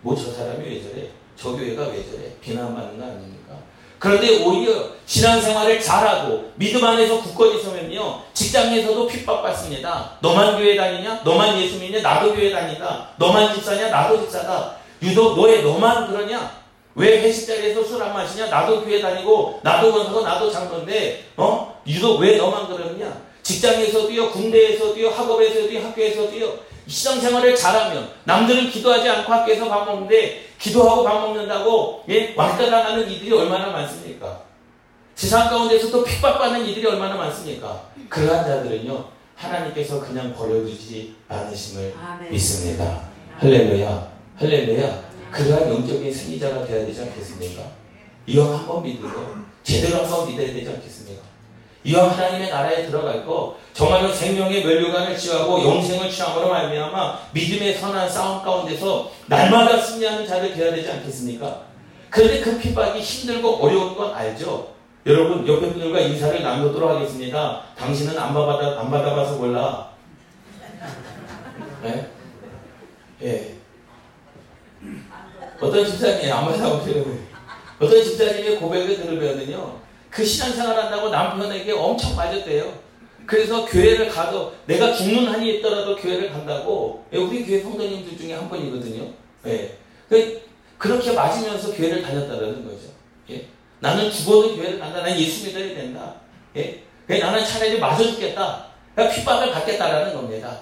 뭐 0.00 0.16
저 0.16 0.32
사람이 0.32 0.64
왜 0.64 0.80
저래? 0.82 1.08
저 1.38 1.50
교회가 1.50 1.82
왜 1.88 2.02
저래? 2.10 2.32
비난받는 2.40 2.98
거 2.98 3.04
아닙니까? 3.04 3.54
그런데 3.98 4.42
오히려 4.42 4.90
신앙생활을 5.04 5.80
잘하고 5.82 6.52
믿음 6.56 6.82
안에서 6.82 7.20
굳건히 7.20 7.62
서면요 7.62 8.22
직장에서도 8.32 9.06
핍박받습니다. 9.06 10.12
너만 10.20 10.56
교회 10.56 10.76
다니냐? 10.76 11.20
너만 11.24 11.60
예수 11.60 11.78
믿냐? 11.78 12.00
나도 12.00 12.34
교회 12.34 12.50
다닌다. 12.50 13.10
너만 13.18 13.54
집사냐? 13.54 13.88
나도 13.90 14.20
집사다. 14.22 14.76
유독 15.02 15.36
너의 15.36 15.62
너만 15.62 16.08
그러냐? 16.10 16.65
왜 16.96 17.20
회식 17.22 17.46
자리에서 17.46 17.84
술 17.84 18.02
안 18.02 18.12
마시냐? 18.14 18.46
나도 18.46 18.82
교회 18.82 19.00
다니고 19.00 19.60
나도 19.62 19.92
권사고 19.92 20.22
나도 20.22 20.50
장로인데 20.50 21.24
어? 21.36 21.80
유독 21.86 22.18
왜 22.20 22.36
너만 22.38 22.66
그러느냐? 22.68 23.20
직장에서도요, 23.42 24.30
군대에서도요, 24.32 25.08
학업에서도요, 25.10 25.84
학교에서도요, 25.86 26.52
시장 26.88 27.20
생활을 27.20 27.54
잘하면 27.54 28.08
남들은 28.24 28.70
기도하지 28.70 29.08
않고 29.08 29.32
학교에서 29.32 29.68
밥 29.68 29.84
먹는데 29.84 30.46
기도하고 30.58 31.04
밥 31.04 31.20
먹는다고 31.20 32.02
예? 32.08 32.32
왕따 32.36 32.70
당하는 32.70 33.08
이들이 33.10 33.32
얼마나 33.32 33.68
많습니까? 33.68 34.40
세상 35.14 35.48
가운데서도 35.48 36.02
핍박받는 36.04 36.66
이들이 36.66 36.86
얼마나 36.86 37.14
많습니까? 37.16 37.82
그러한 38.08 38.44
자들은요 38.46 39.04
하나님께서 39.36 40.00
그냥 40.00 40.34
버려두지 40.34 41.14
않으심을 41.28 41.94
아멘. 42.02 42.30
믿습니다. 42.32 43.02
할렐루야, 43.38 44.08
할렐루야. 44.38 45.05
그러한 45.30 45.68
영적인 45.68 46.12
승리자가 46.12 46.66
되어야 46.66 46.86
되지 46.86 47.02
않겠습니까? 47.02 47.62
이왕 48.26 48.54
한번 48.54 48.82
믿으고 48.82 49.08
제대로 49.62 50.02
한번 50.02 50.28
믿어야 50.28 50.46
되지 50.46 50.68
않겠습니까? 50.68 51.22
이왕 51.84 52.10
하나님의 52.10 52.50
나라에 52.50 52.86
들어갈 52.86 53.24
거 53.24 53.56
정말로 53.72 54.12
생명의 54.12 54.64
멸류관을 54.64 55.16
취하고 55.16 55.62
영생을 55.62 56.10
취함으로 56.10 56.48
말미암아 56.48 57.20
믿음의 57.32 57.74
선한 57.74 58.10
싸움 58.10 58.42
가운데서 58.42 59.12
날마다 59.26 59.80
승리하는 59.80 60.26
자를 60.26 60.52
되어야 60.54 60.74
되지 60.74 60.90
않겠습니까? 60.90 61.62
그런데 62.10 62.40
그 62.40 62.58
핍박이 62.58 63.00
힘들고 63.00 63.56
어려운 63.56 63.94
건 63.94 64.14
알죠? 64.14 64.74
여러분 65.06 65.46
옆에 65.46 65.68
분들과 65.70 66.00
인사를 66.00 66.42
나누도록 66.42 66.90
하겠습니다. 66.90 67.62
당신은 67.78 68.18
안 68.18 68.34
받아 68.34 68.80
안 68.80 68.90
받아봐서 68.90 69.36
몰라. 69.36 69.90
네? 71.82 72.10
예. 73.22 73.54
어떤 75.60 75.86
집사님이 75.86 76.30
안 76.30 76.44
받아보시려고 76.44 77.18
어떤 77.80 78.02
집사님의 78.02 78.56
고백을 78.56 78.96
들으면은요, 78.96 79.80
그 80.10 80.24
신앙생활 80.24 80.78
한다고 80.78 81.10
남편에게 81.10 81.72
엄청 81.72 82.16
맞았대요. 82.16 82.86
그래서 83.26 83.66
교회를 83.66 84.08
가도 84.08 84.54
내가 84.66 84.92
죽는 84.92 85.26
한이 85.26 85.56
있더라도 85.56 85.96
교회를 85.96 86.32
간다고 86.32 87.04
예, 87.12 87.18
우리 87.18 87.44
교회 87.44 87.60
성도님들 87.60 88.16
중에 88.16 88.34
한 88.34 88.48
분이거든요. 88.48 89.10
예. 89.46 89.76
그, 90.08 90.42
그렇게 90.78 91.12
맞으면서 91.12 91.74
교회를 91.74 92.02
다녔다는 92.02 92.64
거죠. 92.64 92.92
예. 93.30 93.46
나는 93.80 94.10
죽어도 94.10 94.56
교회를 94.56 94.78
간다. 94.78 95.02
난 95.02 95.18
예수 95.18 95.46
믿어야 95.46 95.74
된다. 95.74 96.14
예. 96.56 96.82
나는 97.08 97.44
차라리 97.44 97.78
맞아 97.78 98.02
죽겠다. 98.02 98.66
그러니까 98.94 99.16
핍박을 99.16 99.52
받겠다라는 99.52 100.14
겁니다. 100.14 100.60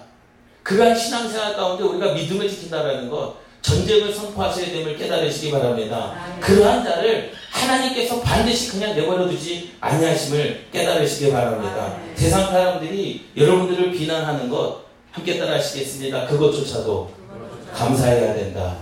그러한 0.62 0.96
신앙생활 0.96 1.54
가운데 1.54 1.84
우리가 1.84 2.14
믿음을 2.14 2.48
지킨다라는 2.48 3.10
것, 3.10 3.36
전쟁을 3.64 4.12
선포하셔야 4.12 4.66
됨을 4.66 4.98
깨달으시기 4.98 5.50
바랍니다. 5.50 6.14
그러한 6.38 6.84
자를 6.84 7.32
하나님께서 7.50 8.20
반드시 8.20 8.72
그냥 8.72 8.94
내버려 8.94 9.26
두지 9.26 9.72
아니하심을 9.80 10.66
깨달으시기 10.70 11.32
바랍니다. 11.32 11.96
세상 12.14 12.52
사람들이 12.52 13.24
여러분들을 13.34 13.90
비난하는 13.92 14.50
것 14.50 14.84
함께 15.10 15.38
따라 15.38 15.54
하시겠습니다. 15.54 16.26
그것조차도 16.26 17.10
감사해야 17.72 18.34
된다. 18.34 18.76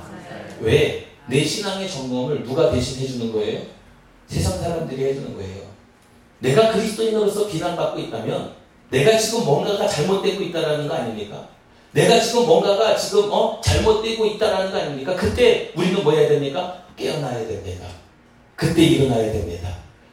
왜? 0.61 1.07
내 1.29 1.45
신앙의 1.45 1.89
점검을 1.89 2.43
누가 2.43 2.73
대신 2.73 3.01
해 3.01 3.07
주는 3.07 3.33
거예요? 3.33 3.61
세상 4.27 4.59
사람들이 4.59 5.05
해주는 5.05 5.37
거예요. 5.37 5.62
내가 6.41 6.73
그리스도인으로서 6.73 7.47
비난받고 7.47 8.01
있다면 8.01 8.53
내가 8.91 9.17
지금 9.17 9.45
뭔가가 9.45 9.87
잘못되고 9.87 10.43
있다는 10.43 10.89
거 10.89 10.95
아닙니까? 10.95 11.49
내가 11.93 12.19
지금 12.19 12.47
뭔가가 12.47 12.97
지금 12.97 13.29
어 13.31 13.61
잘못되고 13.63 14.25
있다라는 14.25 14.73
거 14.73 14.79
아닙니까? 14.79 15.15
그때 15.15 15.73
우리는 15.77 16.03
뭐 16.03 16.13
해야 16.13 16.29
됩니까? 16.29 16.83
깨어나야 16.97 17.47
됩니다. 17.47 17.87
그때 18.57 18.83
일어나야 18.83 19.33
됩니다. 19.33 19.69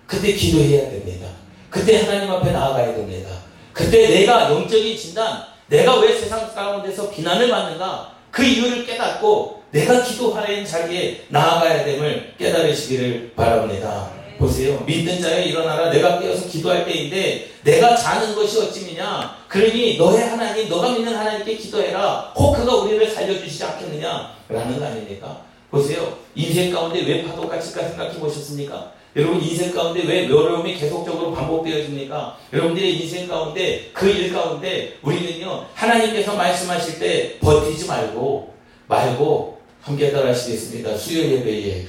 그때 0.06 0.34
기도해야 0.34 0.90
됩니다. 0.90 1.28
그때 1.70 2.02
하나님 2.02 2.32
앞에 2.32 2.52
나아가야 2.52 2.96
됩니다. 2.96 3.30
그때 3.72 4.08
내가 4.08 4.52
영적인 4.52 4.98
진단, 4.98 5.44
내가 5.68 6.00
왜 6.00 6.18
세상 6.18 6.54
가운데서 6.54 7.12
비난을 7.12 7.50
받는가? 7.50 8.14
그 8.32 8.44
이유를 8.44 8.86
깨닫고 8.86 9.64
내가 9.72 10.04
기도하는 10.04 10.66
자리에 10.66 11.26
나아가야 11.30 11.86
됨을 11.86 12.34
깨달으시기를 12.38 13.34
바랍니다. 13.36 14.12
보세요. 14.40 14.82
믿는 14.86 15.22
자여 15.22 15.42
일어나라. 15.44 15.90
내가 15.92 16.20
깨어서 16.20 16.48
기도할 16.48 16.86
때인데 16.86 17.50
내가 17.64 17.96
자는 17.96 18.34
것이 18.34 18.58
어찌미냐. 18.60 19.38
그러니 19.48 19.98
너의 19.98 20.24
하나님, 20.30 20.70
너가 20.70 20.92
믿는 20.94 21.14
하나님께 21.16 21.58
기도해라. 21.58 22.32
혹 22.36 22.56
그가 22.56 22.76
우리를 22.78 23.06
살려주시지 23.12 23.64
않겠느냐. 23.66 24.32
라는 24.48 24.80
거 24.80 24.86
아닙니까? 24.86 25.42
보세요. 25.70 26.18
인생 26.34 26.72
가운데 26.74 27.02
왜 27.02 27.24
파도가 27.24 27.60
칠까 27.60 27.84
생각해 27.90 28.18
보셨습니까? 28.20 28.94
여러분 29.16 29.42
인생 29.42 29.72
가운데 29.74 30.04
왜 30.06 30.26
어려움이 30.26 30.76
계속적으로 30.76 31.34
반복되어집니까? 31.34 32.38
여러분들의 32.54 33.02
인생 33.02 33.28
가운데 33.28 33.90
그 33.94 34.08
일 34.08 34.32
가운데 34.32 34.98
우리는요 35.02 35.66
하나님께서 35.74 36.36
말씀하실 36.36 37.00
때 37.00 37.40
버티지 37.40 37.86
말고 37.88 38.54
말고 38.88 39.60
함께 39.82 40.12
따라 40.12 40.30
하시겠습니다. 40.30 40.96
수요 40.98 41.24
예배에 41.24 41.86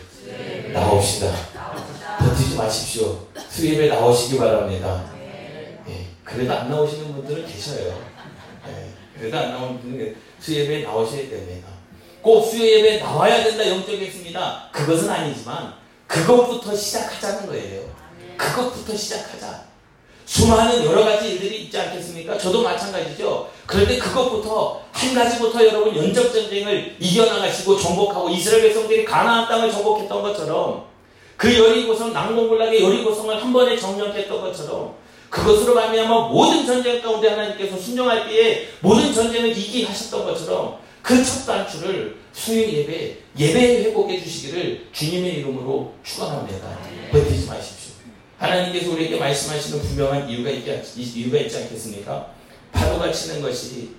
나옵시다. 0.73 1.33
버티지 2.21 2.57
마십시오. 2.57 3.27
수요예배 3.49 3.89
나오시기 3.89 4.39
바랍니다. 4.39 5.05
예, 5.89 6.07
그래도 6.25 6.53
안 6.53 6.71
나오시는 6.71 7.15
분들은 7.15 7.47
계셔요. 7.47 7.99
예, 8.69 9.19
그래도 9.19 9.39
안 9.39 9.53
나오는 9.53 9.81
분들은 9.81 10.17
수요예배 10.41 10.83
나오셔야 10.85 11.29
됩니다. 11.29 11.69
꼭 12.23 12.45
수요예배 12.45 12.99
나와야 12.99 13.43
된다 13.43 13.67
영적이습니다 13.67 14.69
그것은 14.73 15.09
아니지만 15.09 15.75
그것부터 16.07 16.75
시작하자는 16.77 17.47
거예요. 17.47 17.83
그것부터 18.37 18.97
시작하자. 18.97 19.71
수많은 20.27 20.85
여러 20.85 21.05
가지 21.05 21.33
일들이 21.33 21.65
있지 21.65 21.77
않겠습니까? 21.77 22.39
저도 22.39 22.63
마찬가지죠. 22.63 23.51
그런데 23.67 23.99
그것부터 23.99 24.81
한 24.93 25.15
가지부터 25.15 25.65
여러분 25.67 25.97
연적 25.97 26.33
전쟁을 26.33 26.97
이겨나가시고 27.01 27.77
정복하고 27.77 28.29
이스라엘 28.29 28.63
백성들이 28.63 29.05
가나안 29.05 29.49
땅을 29.49 29.73
정복했던 29.73 30.23
것처럼 30.23 30.90
그 31.41 31.59
여리고성 31.59 32.13
낭동불락의 32.13 32.83
여리고성을 32.83 33.43
한 33.43 33.51
번에 33.51 33.75
정령했던 33.75 34.43
것처럼 34.43 34.95
그것으로 35.31 35.75
말미암아 35.75 36.29
모든 36.29 36.67
전쟁 36.67 37.01
가운데 37.01 37.31
하나님께서 37.31 37.79
순종할 37.79 38.29
때에 38.29 38.69
모든 38.81 39.11
전쟁을 39.11 39.57
이기 39.57 39.85
하셨던 39.85 40.27
것처럼 40.27 40.77
그 41.01 41.25
첫 41.25 41.47
단추를 41.47 42.19
수요 42.35 42.61
예배 42.61 43.17
예배 43.39 43.85
회복해 43.85 44.23
주시기를 44.23 44.89
주님의 44.93 45.39
이름으로 45.39 45.95
축원합니다. 46.05 46.79
버티지 47.11 47.47
마십시오. 47.47 47.95
하나님께서 48.37 48.91
우리에게 48.91 49.19
말씀하시는 49.19 49.81
분명한 49.81 50.29
이유가 50.29 50.51
있지, 50.51 51.01
이유가 51.01 51.39
있지 51.39 51.57
않겠습니까? 51.57 52.35
파도가 52.71 53.11
치는 53.11 53.41
것이 53.41 53.93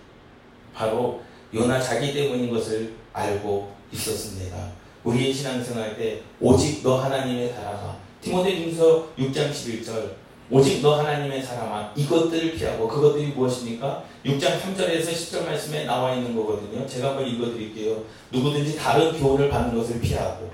바로 0.76 1.22
요나 1.52 1.82
자기 1.82 2.14
때문인 2.14 2.52
것을 2.52 2.94
알고 3.14 3.74
있었습니다. 3.92 4.81
우리의 5.04 5.34
신앙생활 5.34 5.98
때 5.98 6.22
오직 6.40 6.82
너 6.84 6.98
하나님의 6.98 7.54
사람아 7.54 7.96
티모데전서 8.22 9.08
6장 9.18 9.52
11절 9.52 10.12
오직 10.52 10.82
너 10.82 11.00
하나님의 11.00 11.42
사람아 11.42 11.94
이것들을 11.96 12.54
피하고 12.54 12.88
그것들이 12.88 13.28
무엇입니까? 13.28 14.04
6장 14.26 14.60
3절에서 14.60 15.08
10절 15.08 15.46
말씀에 15.46 15.86
나와 15.86 16.14
있는 16.14 16.36
거거든요. 16.36 16.86
제가 16.86 17.10
한번 17.10 17.26
읽어드릴게요. 17.26 18.04
누구든지 18.32 18.76
다른 18.76 19.18
교훈을 19.18 19.50
받는 19.50 19.78
것을 19.78 20.02
피하고 20.02 20.52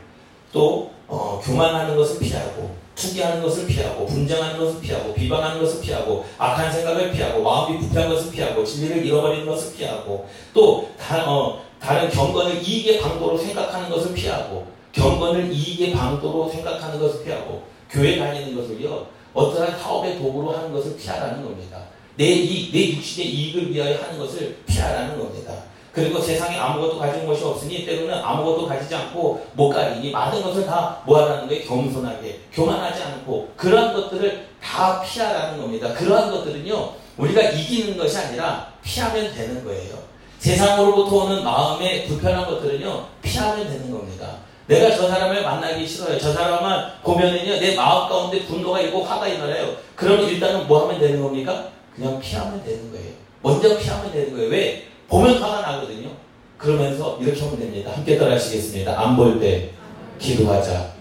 또 0.53 0.91
어, 1.07 1.41
교만하는 1.43 1.95
것을 1.95 2.19
피하고 2.19 2.75
투기하는 2.95 3.41
것을 3.41 3.67
피하고 3.67 4.05
분쟁하는 4.05 4.59
것을 4.59 4.81
피하고 4.81 5.13
비방하는 5.13 5.61
것을 5.61 5.81
피하고 5.81 6.25
악한 6.37 6.71
생각을 6.71 7.11
피하고 7.11 7.41
마음이 7.41 7.79
부패한 7.79 8.09
것을 8.09 8.31
피하고 8.31 8.63
진리를 8.63 9.05
잃어버리는 9.05 9.45
것을 9.45 9.75
피하고 9.75 10.27
또 10.53 10.89
다, 10.99 11.23
어, 11.27 11.61
다른 11.79 12.09
경건을 12.09 12.61
이익의 12.61 12.99
방도로 13.01 13.37
생각하는 13.37 13.89
것을 13.89 14.13
피하고 14.13 14.67
경건을 14.91 15.51
이익의 15.51 15.93
방도로 15.93 16.49
생각하는 16.49 16.99
것을 16.99 17.23
피하고 17.23 17.63
교회 17.89 18.17
다니는 18.17 18.55
것을요 18.55 19.07
어떠한 19.33 19.79
사업의 19.79 20.17
도구로 20.17 20.51
하는 20.51 20.73
것을 20.73 20.97
피하라는 20.97 21.43
겁니다. 21.43 21.79
내 22.15 22.25
이익, 22.25 22.71
내 22.73 22.95
육신의 22.95 23.29
이익을 23.29 23.73
위하여 23.73 24.01
하는 24.01 24.17
것을 24.17 24.57
피하라는 24.65 25.19
겁니다. 25.19 25.53
그리고 25.97 26.19
세상에 26.19 26.57
아무것도 26.57 26.99
가진 26.99 27.25
것이 27.25 27.43
없으니 27.43 27.85
때로는 27.85 28.13
아무것도 28.13 28.67
가지지 28.67 28.93
않고 28.93 29.47
못 29.53 29.69
가리니 29.69 30.11
많은 30.11 30.41
것을 30.43 30.65
다 30.65 31.01
모아라는 31.05 31.47
거에 31.47 31.63
겸손하게 31.63 32.41
교만하지 32.53 33.01
않고 33.01 33.53
그러한 33.55 33.93
것들을 33.93 34.47
다 34.61 35.01
피하라는 35.01 35.59
겁니다. 35.59 35.93
그러한 35.93 36.31
것들은요 36.31 36.93
우리가 37.17 37.41
이기는 37.41 37.97
것이 37.97 38.17
아니라 38.17 38.73
피하면 38.83 39.33
되는 39.33 39.63
거예요. 39.63 40.06
세상으로부터 40.39 41.15
오는 41.25 41.43
마음의 41.43 42.07
불편한 42.07 42.45
것들은요, 42.45 43.05
피하면 43.21 43.67
되는 43.67 43.91
겁니다. 43.91 44.37
내가 44.67 44.95
저 44.95 45.07
사람을 45.07 45.43
만나기 45.43 45.87
싫어요. 45.87 46.17
저 46.19 46.33
사람만 46.33 46.93
보면은요, 47.03 47.59
내 47.59 47.75
마음 47.75 48.09
가운데 48.09 48.43
분노가 48.45 48.81
있고 48.81 49.03
화가 49.03 49.27
일어나요. 49.27 49.75
그럼 49.95 50.21
일단은 50.27 50.67
뭐 50.67 50.85
하면 50.87 50.99
되는 50.99 51.21
겁니까? 51.21 51.69
그냥 51.95 52.19
피하면 52.19 52.63
되는 52.63 52.91
거예요. 52.91 53.11
먼저 53.41 53.77
피하면 53.77 54.11
되는 54.11 54.33
거예요. 54.33 54.49
왜? 54.49 54.87
보면 55.07 55.41
화가 55.41 55.61
나거든요. 55.61 56.09
그러면서 56.57 57.17
이렇게 57.21 57.39
하면 57.41 57.59
됩니다. 57.59 57.91
함께 57.95 58.17
따라하시겠습니다. 58.17 58.99
안 58.99 59.15
볼 59.15 59.39
때 59.39 59.71
기도하자. 60.19 60.91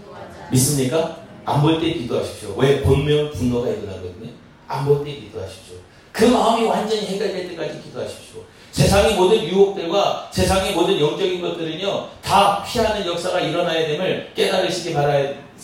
믿습니까? 0.52 1.18
안 1.44 1.60
볼 1.62 1.80
때 1.80 1.92
기도하십시오. 1.92 2.54
왜? 2.56 2.82
본면 2.82 3.30
분노가 3.32 3.68
일어나거든요. 3.68 4.30
안 4.68 4.84
볼 4.86 5.04
때 5.04 5.12
기도하십시오. 5.12 5.76
그 6.12 6.24
마음이 6.24 6.64
완전히 6.66 7.02
해결될 7.06 7.48
때까지 7.48 7.82
기도하십시오. 7.82 8.42
세상의 8.76 9.14
모든 9.14 9.42
유혹들과 9.42 10.28
세상의 10.30 10.74
모든 10.74 11.00
영적인 11.00 11.40
것들은요, 11.40 12.08
다 12.22 12.62
피하는 12.62 13.06
역사가 13.06 13.40
일어나야 13.40 13.86
됨을 13.86 14.32
깨달으시기 14.36 14.92
바라, 14.92 15.14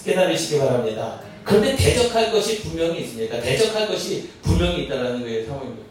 깨달으시기 0.02 0.58
바랍니다. 0.58 1.20
그런데 1.44 1.76
대적할 1.76 2.32
것이 2.32 2.62
분명히 2.62 3.02
있습니다. 3.02 3.38
대적할 3.38 3.86
것이 3.86 4.30
분명히 4.40 4.84
있다라는 4.84 5.20
거예요, 5.20 5.44
상황입니다. 5.44 5.82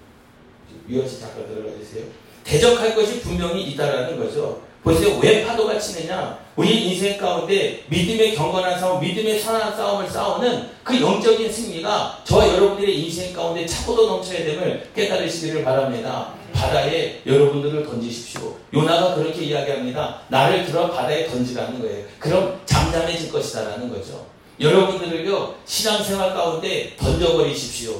위원씨 0.88 1.20
잠깐 1.20 1.46
들어가 1.48 1.70
주세요. 1.78 2.06
대적할 2.44 2.96
것이 2.96 3.20
분명히 3.20 3.66
있다라는 3.66 4.18
거죠. 4.18 4.64
보세요. 4.82 5.20
왜 5.22 5.46
파도가 5.46 5.78
치느냐? 5.78 6.40
우리 6.56 6.88
인생 6.88 7.20
가운데 7.20 7.84
믿음의 7.88 8.34
경건한 8.34 8.80
싸움, 8.80 9.00
믿음의 9.00 9.40
선한 9.40 9.78
싸움을 9.78 10.10
싸우는 10.10 10.70
그 10.84 11.00
영적인 11.00 11.54
승리가 11.54 12.24
저와 12.24 12.48
여러분들의 12.48 13.00
인생 13.00 13.32
가운데 13.32 13.64
차고도 13.64 14.08
넘쳐야 14.08 14.40
됨을 14.40 14.90
깨달으시기를 14.96 15.64
바랍니다. 15.64 16.41
바다에 16.62 17.22
여러분들을 17.26 17.84
던지십시오. 17.84 18.56
요나가 18.72 19.16
그렇게 19.16 19.46
이야기합니다. 19.46 20.22
나를 20.28 20.64
들어 20.66 20.92
바다에 20.92 21.26
던지라는 21.26 21.82
거예요. 21.82 22.06
그럼 22.20 22.60
잠잠해질 22.66 23.32
것이다라는 23.32 23.90
거죠. 23.90 24.28
여러분들을요, 24.60 25.56
신앙생활 25.66 26.36
가운데 26.36 26.96
던져버리십시오. 26.98 27.96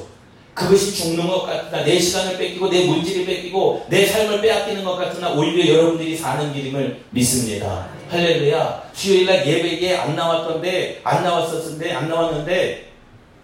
그것이 0.54 0.94
죽는 0.94 1.26
것 1.26 1.42
같으나 1.44 1.82
내 1.82 1.98
시간을 1.98 2.38
뺏기고 2.38 2.68
내 2.68 2.84
물질을 2.86 3.26
뺏기고 3.26 3.86
내 3.88 4.06
삶을 4.06 4.40
빼앗기는 4.40 4.84
것 4.84 4.96
같으나 4.96 5.32
오히려 5.32 5.74
여러분들이 5.74 6.16
사는 6.16 6.52
길임을 6.52 7.04
믿습니다. 7.10 7.88
할렐루야. 8.08 8.90
수요일날 8.92 9.46
예배에 9.46 9.96
안 9.96 10.14
나왔던데, 10.14 11.00
안 11.02 11.24
나왔었는데, 11.24 11.92
안 11.92 12.08
나왔는데, 12.08 12.92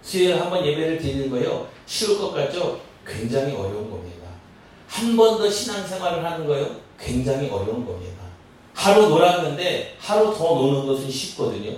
수요일 0.03 0.39
한번 0.39 0.65
예배를 0.65 0.99
드리는 0.99 1.31
거예요. 1.31 1.67
쉬울 1.87 2.19
것 2.19 2.33
같죠? 2.35 2.79
굉장히 3.07 3.55
어려운 3.55 3.91
겁니다. 3.91 4.18
한 4.88 5.16
번 5.16 5.37
더 5.38 5.48
신앙생활을 5.51 6.24
하는 6.24 6.46
거예요. 6.46 6.77
굉장히 6.98 7.48
어려운 7.51 7.85
겁니다. 7.85 8.22
하루 8.74 9.09
놀았는데, 9.09 9.96
하루 10.01 10.35
더 10.37 10.55
노는 10.55 10.87
것은 10.87 11.11
쉽거든요. 11.11 11.77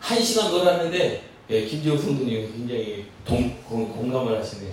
한 0.00 0.20
시간 0.20 0.50
놀았는데, 0.50 1.22
예, 1.50 1.64
김지호 1.64 1.96
성도님 1.96 2.52
굉장히 2.52 3.06
동, 3.24 3.56
공, 3.62 4.10
감을 4.12 4.38
하시네요. 4.38 4.72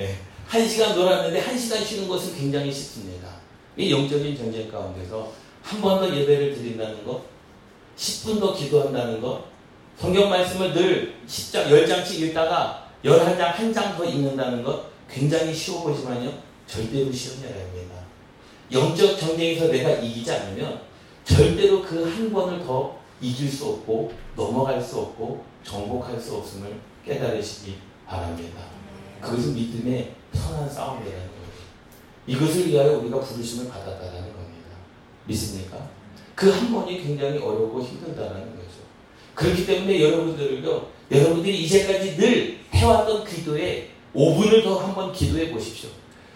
예, 0.00 0.16
한 0.46 0.66
시간 0.66 0.94
놀았는데, 0.96 1.38
한 1.40 1.58
시간 1.58 1.84
쉬는 1.84 2.08
것은 2.08 2.34
굉장히 2.36 2.72
쉽습니다. 2.72 3.28
이 3.76 3.92
영적인 3.92 4.36
전쟁 4.36 4.70
가운데서 4.70 5.32
한 5.62 5.80
번 5.82 6.00
더 6.00 6.08
예배를 6.16 6.54
드린다는 6.54 7.04
것, 7.04 7.22
10분 7.96 8.40
더 8.40 8.54
기도한다는 8.54 9.20
것, 9.20 9.44
성경 9.98 10.30
말씀을 10.30 10.72
늘 10.72 11.14
10장, 11.28 11.66
10장씩 11.68 12.20
읽다가 12.20 12.88
11장, 13.04 13.38
한 13.40 13.72
장 13.74 13.96
더 13.96 14.04
읽는다는 14.04 14.62
것 14.62 14.86
굉장히 15.10 15.52
쉬워 15.54 15.82
보지만요. 15.82 16.32
절대로 16.70 17.10
일 17.10 17.46
아닙니다. 17.46 17.94
영적 18.70 19.18
전쟁에서 19.18 19.66
내가 19.68 19.90
이기지 19.90 20.30
않으면 20.30 20.80
절대로 21.24 21.82
그 21.82 22.04
한 22.04 22.32
번을 22.32 22.64
더 22.64 22.98
이길 23.20 23.48
수 23.48 23.66
없고 23.66 24.12
넘어갈 24.36 24.80
수 24.80 25.00
없고 25.00 25.44
정복할 25.64 26.18
수 26.20 26.36
없음을 26.36 26.80
깨달으시기 27.04 27.76
바랍니다. 28.06 28.62
그것은 29.20 29.54
믿음의 29.54 30.14
선한 30.32 30.70
싸움이라는 30.70 31.18
거예요. 31.18 31.30
이것을 32.26 32.68
위하여 32.68 32.98
우리가 32.98 33.20
부르심을 33.20 33.68
받았다는 33.68 34.32
겁니다. 34.32 34.70
믿습니까? 35.26 35.88
그 36.34 36.50
한 36.50 36.72
번이 36.72 37.02
굉장히 37.02 37.38
어렵고 37.38 37.82
힘들다는 37.82 38.56
거죠. 38.56 38.80
그렇기 39.34 39.66
때문에 39.66 40.00
여러분들을요, 40.00 40.86
여러분들이 41.10 41.62
이제까지 41.64 42.16
늘 42.16 42.58
해왔던 42.72 43.24
기도에 43.26 43.90
5분을 44.14 44.62
더 44.64 44.78
한 44.78 44.94
번 44.94 45.12
기도해 45.12 45.50
보십시오. 45.52 45.90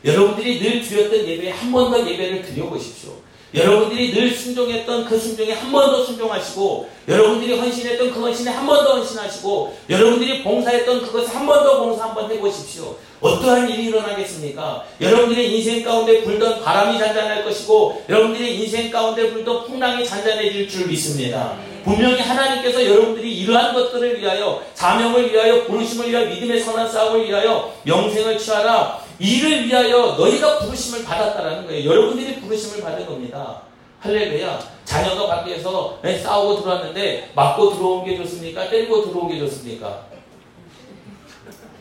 여러분들이 0.04 0.58
늘 0.60 0.82
드렸던 0.82 1.26
예배에 1.26 1.50
한 1.50 1.72
번 1.72 1.90
더 1.90 1.98
예배를 1.98 2.42
드려 2.42 2.68
보십시오. 2.68 3.12
여러분들이 3.54 4.12
늘 4.12 4.32
순종했던 4.32 5.04
그 5.04 5.16
순종에 5.18 5.52
한 5.52 5.70
번 5.70 5.86
더 5.86 6.04
순종하시고 6.04 6.88
여러분들이 7.08 7.56
헌신했던 7.56 8.12
그 8.12 8.20
헌신에 8.20 8.50
한 8.50 8.66
번 8.66 8.84
더 8.84 8.96
헌신하시고 8.96 9.76
여러분들이 9.88 10.42
봉사했던 10.42 11.02
그것을 11.02 11.34
한번 11.34 11.62
더 11.62 11.80
봉사 11.84 12.04
한 12.06 12.14
번 12.14 12.30
해보십시오. 12.30 12.96
어떠한 13.20 13.70
일이 13.70 13.86
일어나겠습니까? 13.86 14.84
여러분들의 15.00 15.56
인생 15.56 15.82
가운데 15.84 16.22
불던 16.24 16.62
바람이 16.62 16.98
잔잔할 16.98 17.44
것이고 17.44 18.04
여러분들의 18.08 18.58
인생 18.60 18.90
가운데 18.90 19.30
불던 19.32 19.66
풍랑이 19.66 20.04
잔잔해질 20.04 20.68
줄 20.68 20.86
믿습니다. 20.88 21.56
분명히 21.84 22.18
하나님께서 22.20 22.84
여러분들이 22.84 23.38
이러한 23.40 23.72
것들을 23.74 24.20
위하여 24.20 24.62
자명을 24.74 25.32
위하여 25.32 25.64
부르심을 25.64 26.10
위하여 26.10 26.26
믿음의 26.26 26.60
선한 26.60 26.90
싸움을 26.90 27.28
위하여 27.28 27.72
명생을 27.84 28.36
취하라 28.38 29.03
이를 29.18 29.66
위하여 29.66 30.16
너희가 30.18 30.58
부르심을 30.60 31.04
받았다라는 31.04 31.66
거예요. 31.66 31.90
여러분들이 31.90 32.40
부르심을 32.40 32.82
받은 32.82 33.06
겁니다. 33.06 33.62
할렐루야. 34.00 34.58
자녀가 34.84 35.26
밖에서 35.28 35.98
네, 36.02 36.18
싸우고 36.18 36.60
들어왔는데 36.60 37.32
맞고 37.34 37.74
들어온 37.74 38.04
게 38.04 38.16
좋습니까? 38.18 38.68
때리고 38.68 39.06
들어온 39.06 39.28
게 39.28 39.38
좋습니까? 39.38 40.06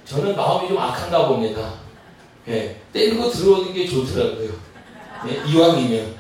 저는 0.06 0.36
마음이 0.36 0.68
좀 0.68 0.78
악한가 0.78 1.28
봅니다. 1.28 1.74
예, 2.48 2.80
때리고 2.92 3.30
들어오는 3.30 3.74
게 3.74 3.88
좋더라고요. 3.88 4.52
예, 5.28 5.52
이왕이면. 5.52 6.16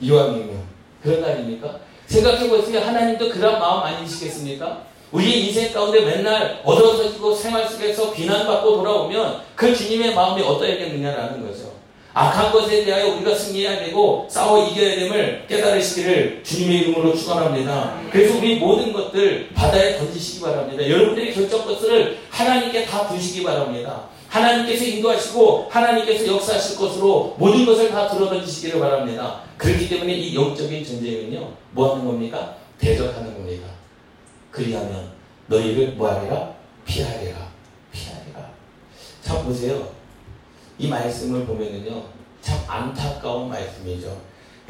이왕이면. 0.00 0.66
그런 1.02 1.20
거 1.22 1.28
아닙니까? 1.28 1.80
생각해보세요. 2.06 2.80
하나님도 2.80 3.30
그런 3.30 3.58
마음 3.58 3.82
아니시겠습니까? 3.82 4.84
우리 5.16 5.46
인생 5.46 5.72
가운데 5.72 6.02
맨날 6.02 6.60
얻어서지고 6.62 7.34
생활 7.34 7.66
속에서 7.66 8.12
비난받고 8.12 8.76
돌아오면 8.76 9.40
그 9.54 9.74
주님의 9.74 10.14
마음이 10.14 10.42
어떠했겠느냐라는 10.42 11.46
거죠. 11.46 11.72
악한 12.12 12.52
것에 12.52 12.84
대하여 12.84 13.14
우리가 13.14 13.34
승리해야 13.34 13.78
되고 13.78 14.26
싸워 14.28 14.68
이겨야 14.68 14.96
됨을 14.96 15.46
깨달으시기를 15.48 16.42
주님의 16.44 16.78
이름으로 16.80 17.16
축원합니다. 17.16 17.98
그래서 18.10 18.36
우리 18.36 18.56
모든 18.56 18.92
것들 18.92 19.48
바다에 19.54 19.96
던지시기 19.96 20.42
바랍니다. 20.42 20.86
여러분들의 20.86 21.32
결정 21.32 21.64
것을 21.64 22.18
하나님께 22.28 22.84
다 22.84 23.08
두시기 23.08 23.42
바랍니다. 23.42 24.10
하나님께서 24.28 24.84
인도하시고 24.84 25.68
하나님께서 25.70 26.26
역사하실 26.26 26.76
것으로 26.76 27.36
모든 27.38 27.64
것을 27.64 27.90
다 27.90 28.06
들어던지시기를 28.08 28.80
바랍니다. 28.80 29.40
그렇기 29.56 29.88
때문에 29.88 30.12
이 30.12 30.34
영적인 30.34 30.84
전쟁은요, 30.84 31.48
뭐 31.70 31.94
하는 31.94 32.04
겁니까? 32.04 32.56
대적하는 32.78 33.32
겁니다. 33.32 33.75
그리하면 34.56 35.12
너희를 35.48 35.92
뭐하리라? 35.92 36.54
피하리라. 36.86 37.46
피하리라. 37.92 38.50
참 39.20 39.44
보세요. 39.44 39.90
이 40.78 40.88
말씀을 40.88 41.44
보면은요, 41.44 42.02
참 42.40 42.58
안타까운 42.66 43.50
말씀이죠. 43.50 44.18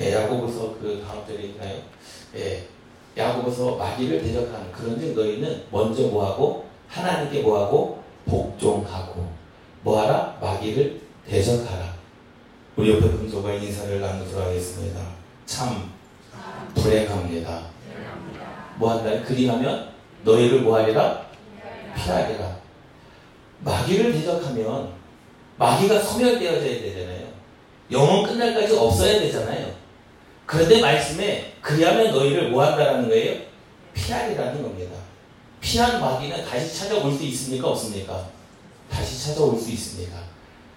예, 0.00 0.12
야고보서 0.12 0.74
그 0.80 1.04
다음 1.06 1.24
절에 1.24 1.44
있나요? 1.44 1.78
예, 2.34 2.66
야고보서 3.16 3.76
마귀를 3.76 4.22
대적하는 4.22 4.72
그런즉 4.72 5.14
너희는 5.14 5.64
먼저 5.70 6.02
뭐하고 6.08 6.66
하나님께 6.88 7.42
뭐하고 7.42 8.02
복종하고 8.26 9.30
뭐하라 9.82 10.36
마귀를 10.40 11.00
대적하라. 11.28 11.94
우리 12.74 12.90
옆에 12.90 13.08
금소가 13.08 13.52
인사를 13.52 14.00
나누도록 14.00 14.46
하겠습니다. 14.48 15.00
참 15.46 15.92
불행합니다. 16.74 17.75
뭐 18.76 18.90
한다? 18.90 19.24
그리하면 19.26 19.88
너희를 20.24 20.60
뭐하리라? 20.60 21.26
피하리라. 21.96 22.56
마귀를 23.60 24.12
대적하면 24.12 24.90
마귀가 25.56 25.98
소멸되어져야 26.00 26.80
되잖아요. 26.82 27.26
영원 27.90 28.24
끝날까지 28.26 28.76
없어야 28.76 29.20
되잖아요. 29.20 29.74
그런데 30.44 30.80
말씀에 30.80 31.54
그리하면 31.60 32.12
너희를 32.12 32.50
뭐한다라는 32.50 33.08
거예요? 33.08 33.40
피하리라는 33.94 34.62
겁니다. 34.62 34.94
피한 35.60 36.00
마귀는 36.00 36.44
다시 36.44 36.78
찾아올 36.78 37.12
수 37.12 37.24
있습니까? 37.24 37.68
없습니까? 37.68 38.28
다시 38.90 39.26
찾아올 39.26 39.58
수 39.58 39.70
있습니다. 39.70 40.16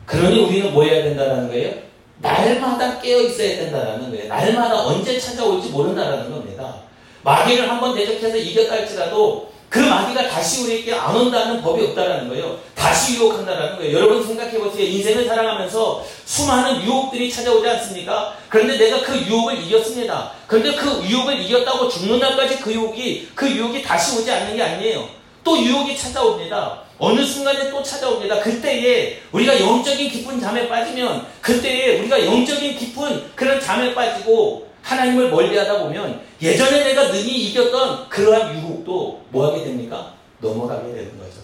그러니 0.06 0.44
우리는 0.44 0.74
뭐 0.74 0.84
해야 0.84 1.04
된다는 1.04 1.48
거예요? 1.50 1.74
날마다 2.22 3.00
깨어 3.00 3.22
있어야 3.22 3.58
된다는 3.58 4.10
거예요. 4.10 4.28
날마다 4.30 4.86
언제 4.88 5.20
찾아올지 5.20 5.70
모른다는 5.70 6.32
겁니다. 6.32 6.82
마귀를 7.24 7.70
한번 7.70 7.96
대적해서 7.96 8.38
이겼다 8.38 8.74
할지라도 8.74 9.50
그 9.70 9.78
마귀가 9.78 10.28
다시 10.28 10.64
우리에게 10.64 10.94
안 10.96 11.16
온다는 11.16 11.62
법이 11.62 11.86
없다라는 11.88 12.28
거예요. 12.30 12.58
다시 12.74 13.16
유혹한다라는 13.16 13.78
거예요. 13.78 13.98
여러분 13.98 14.26
생각해 14.26 14.58
보세요. 14.58 14.84
인생을 14.84 15.26
살아가면서 15.26 16.04
수많은 16.26 16.84
유혹들이 16.84 17.32
찾아오지 17.32 17.68
않습니까? 17.70 18.36
그런데 18.50 18.78
내가 18.78 19.02
그 19.02 19.16
유혹을 19.16 19.62
이겼습니다. 19.64 20.32
그런데 20.48 20.74
그 20.74 21.04
유혹을 21.08 21.40
이겼다고 21.40 21.88
죽는 21.88 22.20
날까지 22.20 22.58
그 22.58 22.74
유혹이 22.74 23.30
그 23.36 23.48
유혹이 23.48 23.84
다시 23.84 24.18
오지 24.18 24.32
않는 24.32 24.56
게 24.56 24.64
아니에요. 24.64 25.08
또 25.44 25.58
유혹이 25.58 25.96
찾아옵니다. 25.96 26.82
어느 26.98 27.24
순간에 27.24 27.70
또 27.70 27.82
찾아옵니다. 27.82 28.40
그때에 28.40 29.22
우리가 29.32 29.60
영적인 29.60 30.10
깊은 30.10 30.42
잠에 30.42 30.68
빠지면 30.68 31.26
그때에 31.42 32.00
우리가 32.00 32.26
영적인 32.26 32.76
깊은 32.76 33.32
그런 33.36 33.60
잠에 33.62 33.94
빠지고 33.94 34.69
하나님을 34.90 35.30
멀리하다 35.30 35.84
보면 35.84 36.20
예전에 36.42 36.84
내가 36.84 37.10
능히 37.10 37.50
이겼던 37.50 38.10
그러한 38.10 38.58
유혹도 38.58 39.22
뭐 39.30 39.48
하게 39.48 39.64
됩니까? 39.64 40.16
넘어가게 40.42 40.92
되는 40.92 41.16
거죠. 41.18 41.42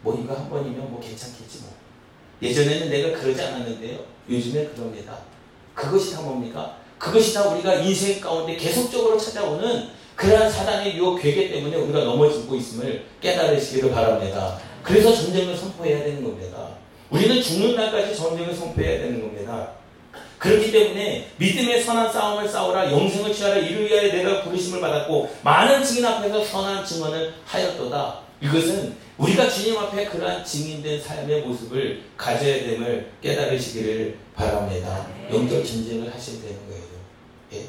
뭐 0.00 0.18
이거 0.18 0.34
한 0.34 0.48
번이면 0.48 0.90
뭐 0.90 0.98
괜찮겠지 0.98 1.60
뭐. 1.60 1.72
예전에는 2.40 2.88
내가 2.88 3.20
그러지 3.20 3.42
않았는데요. 3.42 3.98
요즘에 4.30 4.68
그럽니다. 4.68 5.18
그것이 5.74 6.14
다 6.14 6.22
뭡니까? 6.22 6.76
그것이 6.98 7.34
다 7.34 7.48
우리가 7.48 7.74
인생 7.74 8.18
가운데 8.18 8.56
계속적으로 8.56 9.18
찾아오는 9.18 9.88
그러한 10.16 10.50
사단의 10.50 10.96
유혹 10.96 11.20
괴계 11.20 11.50
때문에 11.50 11.76
우리가 11.76 12.04
넘어지고 12.04 12.54
있음을 12.56 13.04
깨달으시기를 13.20 13.90
바랍니다. 13.90 14.58
그래서 14.82 15.14
전쟁을 15.14 15.54
선포해야 15.54 16.02
되는 16.02 16.22
겁니다. 16.24 16.68
우리는 17.10 17.42
죽는 17.42 17.76
날까지 17.76 18.16
전쟁을 18.16 18.54
선포해야 18.54 19.00
되는 19.00 19.20
겁니다. 19.20 19.79
그렇기 20.40 20.72
때문에 20.72 21.28
믿음의 21.36 21.82
선한 21.82 22.10
싸움을 22.10 22.48
싸우라 22.48 22.90
영생을 22.90 23.30
취하라 23.30 23.58
이를 23.58 23.86
위하여 23.86 24.10
내가 24.10 24.42
부르심을 24.42 24.80
받았고 24.80 25.36
많은 25.44 25.84
증인 25.84 26.06
앞에서 26.06 26.42
선한 26.42 26.82
증언을 26.82 27.34
하였도다. 27.44 28.20
이것은 28.40 28.96
우리가 29.18 29.50
주님 29.50 29.76
앞에 29.76 30.06
그러한 30.06 30.42
증인된 30.42 30.98
삶의 31.02 31.42
모습을 31.42 32.04
가져야 32.16 32.64
됨을 32.64 33.10
깨달으시기를 33.22 34.16
바랍니다. 34.34 35.06
영적 35.30 35.62
전쟁을 35.62 36.10
하셔야 36.10 36.40
되는 36.40 36.56
거예요. 36.66 36.84
예? 37.52 37.64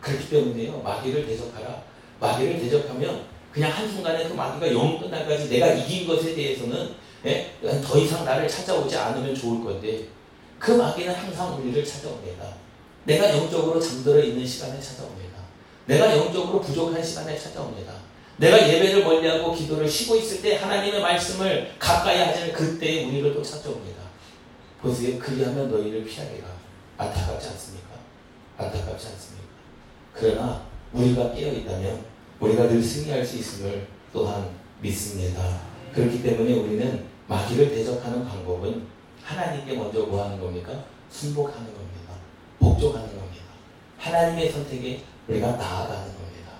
그렇기 0.00 0.28
때문에요. 0.28 0.80
마귀를 0.82 1.28
대적하라. 1.28 1.80
마귀를 2.18 2.58
대적하면 2.58 3.22
그냥 3.52 3.70
한순간에 3.70 4.26
그 4.26 4.34
마귀가 4.34 4.74
영 4.74 4.98
끝날까지 4.98 5.48
내가 5.48 5.68
이긴 5.68 6.08
것에 6.08 6.34
대해서는 6.34 6.90
예? 7.24 7.52
더 7.84 7.96
이상 7.96 8.24
나를 8.24 8.48
찾아오지 8.48 8.96
않으면 8.96 9.32
좋을 9.32 9.62
건데 9.62 10.15
그 10.66 10.72
마귀는 10.72 11.14
항상 11.14 11.56
우리를 11.56 11.84
찾아옵니다. 11.84 12.44
내가 13.04 13.30
영적으로 13.30 13.78
잠들어 13.78 14.18
있는 14.20 14.44
시간에 14.44 14.80
찾아옵니다. 14.80 15.36
내가 15.86 16.16
영적으로 16.16 16.60
부족한 16.60 17.00
시간에 17.00 17.38
찾아옵니다. 17.38 17.92
내가 18.38 18.68
예배를 18.68 19.04
멀리하고 19.04 19.54
기도를 19.54 19.88
쉬고 19.88 20.16
있을 20.16 20.42
때 20.42 20.56
하나님의 20.56 21.00
말씀을 21.00 21.72
가까이 21.78 22.18
하자는 22.18 22.52
그때에 22.52 23.04
우리를 23.04 23.32
또 23.32 23.40
찾아옵니다. 23.40 24.02
보세요. 24.82 25.16
그리하면 25.20 25.70
너희를 25.70 26.04
피하리라. 26.04 26.48
안타깝지 26.98 27.46
않습니까? 27.50 27.90
안타깝지 28.58 29.06
않습니까? 29.06 29.46
그러나 30.12 30.66
우리가 30.92 31.32
깨어있다면 31.32 32.04
우리가 32.40 32.66
늘 32.66 32.82
승리할 32.82 33.24
수 33.24 33.36
있음을 33.36 33.86
또한 34.12 34.50
믿습니다. 34.80 35.60
그렇기 35.94 36.24
때문에 36.24 36.54
우리는 36.54 37.04
마귀를 37.28 37.70
대적하는 37.70 38.26
방법은 38.26 38.95
하나님께 39.26 39.74
먼저 39.74 40.06
뭐 40.06 40.24
하는 40.24 40.40
겁니까? 40.40 40.72
순복하는 41.10 41.66
겁니다. 41.66 42.14
복종하는 42.60 43.08
겁니다. 43.08 43.44
하나님의 43.98 44.52
선택에 44.52 45.02
우리가 45.26 45.56
나아가는 45.56 46.14
겁니다. 46.14 46.52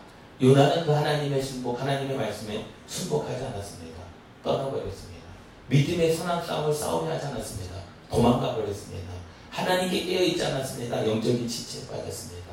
요나는 0.42 0.84
그 0.84 0.90
하나님의 0.90 1.40
순복, 1.40 1.80
하나님의 1.80 2.16
말씀에 2.16 2.66
순복하지 2.88 3.44
않았습니다. 3.44 4.00
떠나버렸습니다. 4.42 5.26
믿음의 5.68 6.14
선한 6.14 6.44
싸움을 6.44 6.74
싸우려 6.74 7.12
하지 7.12 7.26
않았습니다. 7.26 7.76
도망가 8.10 8.56
버렸습니다. 8.56 9.12
하나님께 9.50 10.04
깨어있지 10.04 10.44
않았습니다. 10.44 11.06
영적인 11.06 11.48
지체에 11.48 11.86
빠졌습니다. 11.86 12.46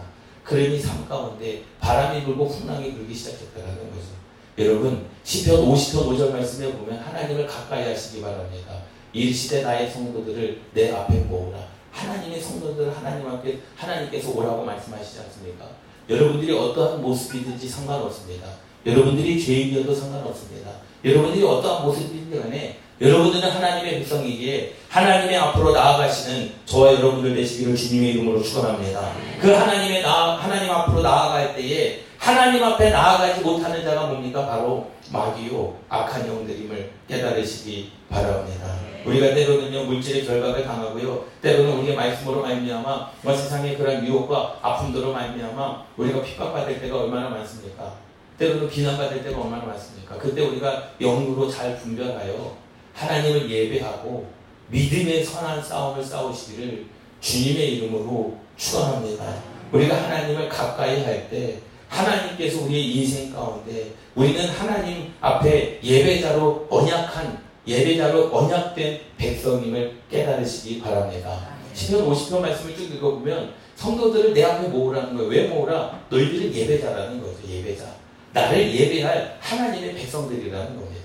그러니 0.44 0.80
삶 0.80 1.08
가운데 1.08 1.64
바람이 1.80 2.24
불고 2.24 2.48
풍랑이 2.48 2.94
불기 2.94 3.14
시작했다는 3.16 3.92
거죠. 3.92 4.24
여러분 4.58 5.08
시편 5.24 5.66
50편 5.66 6.08
5절 6.10 6.32
말씀에 6.32 6.72
보면 6.74 7.00
하나님을 7.00 7.48
가까이 7.48 7.88
하시기 7.88 8.22
바랍니다. 8.22 8.84
이 9.14 9.32
시대 9.32 9.62
나의 9.62 9.90
성도들을 9.92 10.60
내 10.74 10.92
앞에 10.92 11.14
모으라. 11.20 11.60
하나님의 11.92 12.42
성도들을 12.42 12.96
하나님 12.98 13.28
앞에 13.28 13.60
하나님께서 13.78 14.32
오라고 14.32 14.66
말씀하시지 14.66 15.20
않습니까? 15.20 15.66
여러분들이 16.10 16.52
어떠한 16.52 17.02
모습이든지 17.02 17.70
상관없습니다. 17.70 18.48
여러분들이 18.86 19.44
죄인이어도 19.44 19.94
상관없습니다. 19.94 20.72
여러분들이 21.06 21.46
어떠한 21.46 21.86
모습이든지 21.86 22.40
간에 22.40 22.80
여러분들은 23.00 23.50
하나님의 23.50 24.00
백성이기에 24.00 24.74
하나님의 24.90 25.38
앞으로 25.38 25.74
나아가시는 25.74 26.52
저와 26.66 26.94
여러분들 26.94 27.36
되시기를 27.36 27.76
주님의 27.76 28.12
이름으로 28.12 28.42
축원합니다. 28.42 29.14
그 29.40 29.52
하나님의 29.52 30.02
나 30.02 30.38
하나님 30.38 30.72
앞으로 30.72 31.02
나아갈 31.02 31.56
때에 31.56 32.00
하나님 32.18 32.64
앞에 32.64 32.90
나아가지 32.90 33.42
못하는 33.42 33.84
자가 33.84 34.08
뭡니까? 34.08 34.48
바로 34.48 34.90
마귀요 35.12 35.78
악한 35.90 36.28
영들임을 36.28 36.92
깨달으시기 37.08 37.92
바랍니다. 38.10 38.93
우리가 39.06 39.34
때로는요 39.34 39.86
물질의 39.86 40.26
결박을 40.26 40.64
당하고요 40.64 41.26
때로는 41.42 41.80
우리의 41.80 41.96
말씀으로 41.96 42.42
말미암아 42.42 43.12
세상의 43.24 43.78
그런 43.78 44.06
유혹과 44.06 44.60
아픔들로 44.62 45.12
말미암아 45.12 45.84
우리가 45.98 46.22
핍박받을 46.22 46.80
때가 46.82 47.02
얼마나 47.02 47.30
많습니까? 47.30 47.94
때로는 48.38 48.70
비난받을 48.70 49.24
때가 49.24 49.42
얼마나 49.42 49.66
많습니까? 49.66 50.18
그때 50.18 50.42
우리가 50.42 50.92
영으로 51.00 51.50
잘 51.50 51.78
분별하여 51.78 52.56
하나님을 52.94 53.50
예배하고 53.50 54.28
믿음의 54.70 55.24
선한 55.24 55.62
싸움을 55.62 56.04
싸우시기를 56.04 56.86
주님의 57.22 57.78
이름으로 57.78 58.38
축원합니다. 58.58 59.36
우리가 59.72 59.96
하나님을 59.96 60.50
가까이 60.50 61.04
할 61.04 61.30
때 61.30 61.60
하나님께서 61.90 62.64
우리의 62.64 62.96
인생 62.96 63.32
가운데 63.32 63.92
우리는 64.16 64.50
하나님 64.50 65.14
앞에 65.22 65.80
예배자로 65.84 66.68
언약한 66.70 67.43
예배자로 67.66 68.36
언약된 68.36 69.00
백성임을 69.18 69.96
깨달으시기 70.10 70.82
바랍니다. 70.82 71.54
10편 71.74 72.08
50편 72.08 72.40
말씀을 72.42 72.76
쭉 72.76 72.84
읽어보면 72.96 73.54
성도들을 73.76 74.34
내 74.34 74.44
앞에 74.44 74.68
모으라는 74.68 75.16
거예요. 75.16 75.30
왜 75.30 75.48
모으라? 75.48 76.00
너희들은 76.10 76.54
예배자라는 76.54 77.22
거죠. 77.22 77.38
예배자. 77.48 77.86
나를 78.34 78.74
예배할 78.74 79.38
하나님의 79.40 79.96
백성들이라는 79.96 80.76
겁니다. 80.76 81.04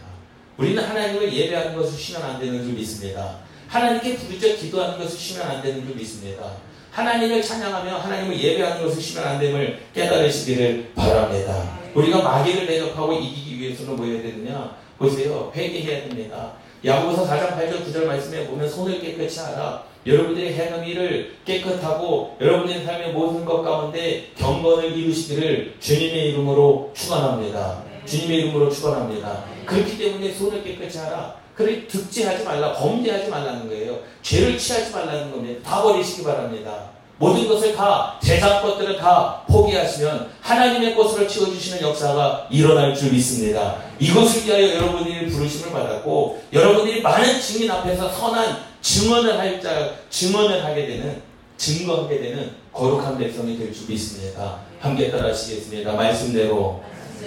우리는 0.57 0.83
하나님을 0.83 1.33
예배하는 1.33 1.77
것을 1.77 1.99
쉬면 1.99 2.23
안 2.23 2.41
되는 2.41 2.63
줄 2.63 2.73
믿습니다. 2.73 3.39
하나님께 3.69 4.17
부르짖어 4.17 4.57
기도하는 4.57 4.99
것을 4.99 5.17
쉬면 5.19 5.47
안 5.47 5.63
되는 5.63 5.87
줄 5.87 5.95
믿습니다. 5.95 6.53
하나님을 6.91 7.41
찬양하며 7.41 7.99
하나님을 7.99 8.41
예배하는 8.41 8.83
것을 8.83 9.01
쉬면 9.01 9.25
안 9.25 9.39
됨을 9.39 9.79
깨달으시기를 9.95 10.93
바랍니다. 10.95 11.79
우리가 11.95 12.23
마귀를 12.23 12.67
대적하고 12.67 13.13
이기기 13.13 13.59
위해서는 13.61 13.97
뭐 13.97 14.07
해야 14.07 14.23
되느냐? 14.23 14.77
보세요. 14.99 15.53
회개해야 15.55 16.09
됩니다. 16.09 16.53
야고보서 16.85 17.27
4장 17.27 17.57
8절 17.57 17.85
9절 17.85 18.05
말씀에 18.05 18.47
보면 18.47 18.69
손을 18.69 19.01
깨끗이 19.01 19.41
하라. 19.41 19.85
여러분들이 20.07 20.53
행한 20.55 20.87
일을 20.87 21.37
깨끗하고 21.45 22.37
여러분의 22.41 22.85
삶의 22.85 23.13
모든 23.13 23.45
것 23.45 23.63
가운데 23.63 24.31
경건을 24.37 24.97
이루시기를 24.97 25.75
주님의 25.81 26.31
이름으로 26.31 26.93
축원합니다. 26.95 27.83
주님의 28.05 28.39
이름으로 28.39 28.71
축원합니다. 28.71 29.45
그렇기 29.67 29.99
때문에 29.99 30.33
손을 30.33 30.63
깨끗이 30.63 30.99
하라. 30.99 31.37
그래 31.55 31.87
득지하지 31.89 32.45
말라, 32.45 32.73
범죄하지 32.73 33.29
말라는 33.29 33.69
거예요. 33.69 33.99
죄를 34.23 34.57
취하지 34.57 34.93
말라는 34.93 35.33
겁니다. 35.33 35.69
다 35.69 35.83
버리시기 35.83 36.23
바랍니다. 36.23 36.91
모든 37.19 37.49
것을 37.49 37.75
다 37.75 38.17
세상 38.23 38.63
것들을 38.63 38.97
다 38.97 39.43
포기하시면 39.49 40.31
하나님의 40.41 40.95
것으로 40.95 41.27
채워주시는 41.27 41.83
역사가 41.83 42.47
일어날 42.51 42.95
줄 42.95 43.13
믿습니다. 43.13 43.77
이것을 43.99 44.47
위하여 44.47 44.77
여러분이 44.77 45.27
부르심을 45.29 45.73
받았고 45.73 46.43
여러분들이 46.53 47.03
많은 47.03 47.41
증인 47.41 47.71
앞에서 47.71 48.09
선한 48.09 48.59
증언을 48.81 49.37
할 49.39 49.61
자, 49.61 49.91
증언을 50.09 50.65
하게 50.65 50.87
되는 50.87 51.23
증거하게 51.57 52.21
되는 52.21 52.53
거룩한 52.73 53.19
백성이 53.19 53.59
될 53.59 53.75
줄 53.75 53.89
믿습니다. 53.89 54.61
함께 54.81 55.11
따라하시겠습니다. 55.11 55.93
말씀대로 55.95 56.81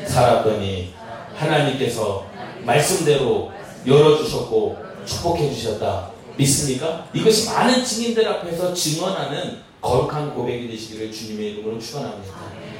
살았더니 0.08 0.94
하나님께서 1.36 2.26
말씀대로 2.64 3.52
열어주셨고 3.86 4.78
축복해 5.06 5.54
주셨다. 5.54 6.12
믿습니까? 6.38 7.06
이것이 7.14 7.50
많은 7.50 7.84
증인들 7.84 8.26
앞에서 8.26 8.74
증언하는 8.74 9.58
거룩한 9.82 10.36
고백이 10.36 10.70
되시기를 10.70 11.12
주님의 11.12 11.54
이름으로 11.54 11.80
축원합니다. 11.80 12.34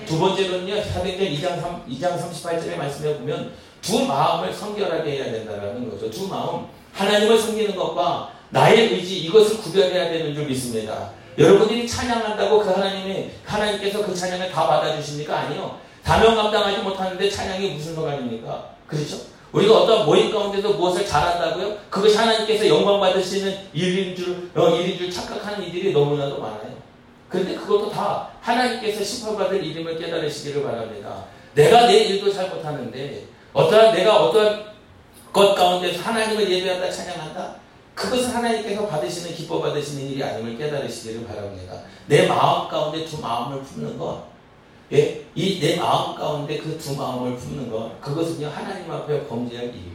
두 0.06 0.20
번째로는요. 0.20 0.84
사도행전 0.84 1.28
2장 1.28 1.62
3 1.62 1.86
2장 1.90 2.18
38절의 2.18 2.78
말씀에 2.78 3.18
보면 3.18 3.52
두 3.82 4.06
마음을 4.06 4.54
성결하게 4.54 5.12
해야 5.12 5.32
된다라는 5.32 5.90
거죠. 5.90 6.10
두 6.10 6.28
마음 6.28 6.68
하나님을 6.94 7.38
섬기는 7.38 7.76
것과 7.76 8.32
나의 8.50 8.94
의지 8.94 9.20
이것을 9.22 9.58
구별해야 9.58 10.10
되는 10.12 10.36
줄 10.36 10.46
믿습니다. 10.46 11.12
여러분들이 11.38 11.88
찬양한다고 11.88 12.60
그 12.60 12.70
하나님이 12.70 13.32
하나님께서 13.46 14.06
그 14.06 14.14
찬양을 14.14 14.52
다 14.52 14.68
받아주십니까? 14.68 15.40
아니요. 15.40 15.78
다명 16.04 16.36
감당하지 16.36 16.80
못하는데 16.80 17.30
찬양이 17.30 17.70
무슨 17.72 17.96
소관입니까? 17.96 18.72
그렇죠? 18.86 19.18
우리가 19.54 19.82
어떤 19.82 20.06
모임 20.06 20.32
가운데서 20.32 20.70
무엇을 20.74 21.06
잘한다고요? 21.06 21.78
그것이 21.90 22.16
하나님께서 22.18 22.68
영광 22.68 23.00
받으시는 23.00 23.58
일인 23.74 24.16
줄, 24.16 24.50
어, 24.56 24.70
일인 24.70 24.98
줄 24.98 25.12
착각하는 25.12 25.68
이들이 25.68 25.92
너무나도 25.94 26.40
많아요. 26.40 26.81
그런데 27.32 27.56
그것도 27.56 27.90
다 27.90 28.30
하나님께서 28.42 29.04
심판받을 29.04 29.64
이름을 29.64 29.98
깨달으시기를 29.98 30.64
바랍니다. 30.64 31.24
내가 31.56 31.88
내 31.88 32.00
일도 32.06 32.32
잘 32.32 32.50
못하는데 32.50 33.26
어떠한 33.54 33.96
내가 33.96 34.26
어떠한 34.26 34.66
것 35.32 35.56
가운데서 35.56 36.02
하나님을 36.02 36.50
예배한다 36.52 36.92
찬양한다 36.92 37.56
그것은 37.96 38.32
하나님께서 38.32 38.86
받으시는 38.88 39.34
기뻐 39.36 39.62
받으시는 39.62 40.10
일이 40.12 40.24
아님을 40.24 40.58
깨달으시기를 40.58 41.26
바랍니다. 41.26 41.74
내 42.08 42.28
마음 42.28 42.68
가운데 42.68 43.06
두 43.06 43.20
마음을 43.22 43.62
품는 43.64 43.98
것 43.98 44.24
예? 44.92 45.22
이 45.36 45.60
내 45.62 45.78
마음 45.78 46.16
가운데 46.16 46.58
그 46.58 46.78
두 46.78 46.96
마음을 46.96 47.36
품는 47.38 47.70
것 47.72 48.00
그것은요 48.02 48.50
하나님 48.50 48.92
앞에 48.92 49.26
범죄할 49.28 49.68
일이고 49.68 49.91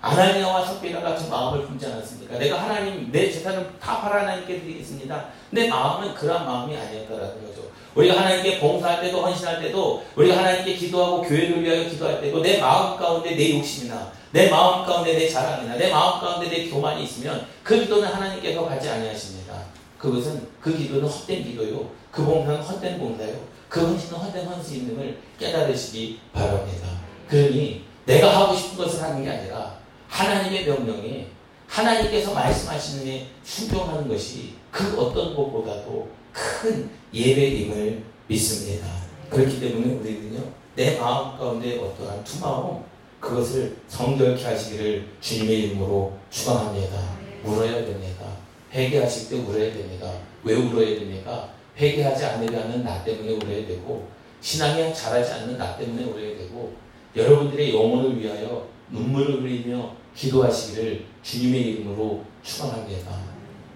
아나니아와 0.00 0.64
삽비라 0.64 1.00
같은 1.02 1.28
마음을 1.28 1.66
품지 1.66 1.86
않았습니까? 1.86 2.38
내가 2.38 2.62
하나님 2.62 3.10
내 3.12 3.30
재산을 3.30 3.70
다 3.80 3.94
하나님께 3.94 4.60
드리겠습니다. 4.60 5.26
내 5.50 5.68
마음은 5.68 6.14
그런 6.14 6.46
마음이 6.46 6.76
아니었다라는 6.76 7.46
거죠. 7.46 7.70
우리가 7.94 8.18
하나님께 8.20 8.60
봉사할 8.60 9.02
때도 9.02 9.20
헌신할 9.20 9.60
때도 9.60 10.04
우리가 10.16 10.38
하나님께 10.38 10.74
기도하고 10.74 11.22
교회를 11.22 11.62
위하여 11.62 11.84
기도할 11.88 12.20
때도 12.20 12.40
내 12.40 12.58
마음 12.58 12.96
가운데 12.96 13.34
내 13.34 13.58
욕심이나 13.58 14.12
내 14.32 14.48
마음 14.48 14.86
가운데 14.86 15.12
내 15.18 15.28
자랑이나 15.28 15.76
내 15.76 15.90
마음 15.90 16.20
가운데 16.20 16.48
내 16.48 16.68
교만이 16.68 17.02
있으면 17.04 17.46
그 17.62 17.80
기도는 17.80 18.08
하나님께서 18.08 18.64
가지 18.64 18.88
아니하십니다. 18.88 19.54
그것은 19.98 20.48
그 20.60 20.76
기도는 20.76 21.06
헛된 21.06 21.42
기도요. 21.42 21.90
그 22.10 22.24
봉사는 22.24 22.62
헛된 22.62 22.98
봉사요. 22.98 23.34
그 23.68 23.80
헌신은 23.86 24.18
헛된 24.18 24.46
헌신임을 24.46 25.18
깨달으시기 25.38 26.20
바랍니다. 26.32 26.88
그러니 27.28 27.84
내가 28.06 28.40
하고 28.40 28.54
싶은 28.54 28.78
것을 28.78 29.02
하는 29.02 29.22
게 29.22 29.30
아니라 29.30 29.79
하나님의 30.10 30.66
명령에 30.66 31.28
하나님께서 31.66 32.34
말씀하시는 32.34 33.04
게 33.04 33.26
순종하는 33.42 34.08
것이 34.08 34.54
그 34.70 35.00
어떤 35.00 35.34
것보다도 35.34 36.08
큰 36.32 36.90
예배임을 37.14 38.02
믿습니다. 38.26 38.86
그렇기 39.30 39.60
때문에 39.60 39.94
우리는요, 39.94 40.40
내 40.74 40.98
마음 40.98 41.38
가운데 41.38 41.78
어떠한 41.78 42.24
두 42.24 42.40
마음, 42.40 42.82
그것을 43.20 43.76
성결케 43.88 44.44
하시기를 44.44 45.06
주님의 45.20 45.62
이름으로 45.64 46.12
축원합니다. 46.30 46.98
울어야 47.44 47.84
됩니다. 47.84 48.26
회개하실 48.72 49.28
때 49.28 49.36
울어야 49.36 49.72
됩니다. 49.72 50.12
왜 50.42 50.54
울어야 50.54 50.98
됩니까? 50.98 51.50
회개하지 51.76 52.24
않으려는 52.24 52.84
나 52.84 53.02
때문에 53.04 53.32
울어야 53.34 53.66
되고 53.66 54.08
신앙이 54.40 54.94
자라지 54.94 55.32
않는 55.32 55.58
나 55.58 55.76
때문에 55.76 56.04
오래 56.04 56.36
되고 56.36 56.74
여러분들의 57.14 57.74
영혼을 57.74 58.18
위하여 58.18 58.66
눈물을 58.90 59.42
흘리며 59.42 59.94
기도하시기를 60.14 61.06
주님의 61.22 61.60
이름으로 61.62 62.24
축원합니다. 62.42 63.10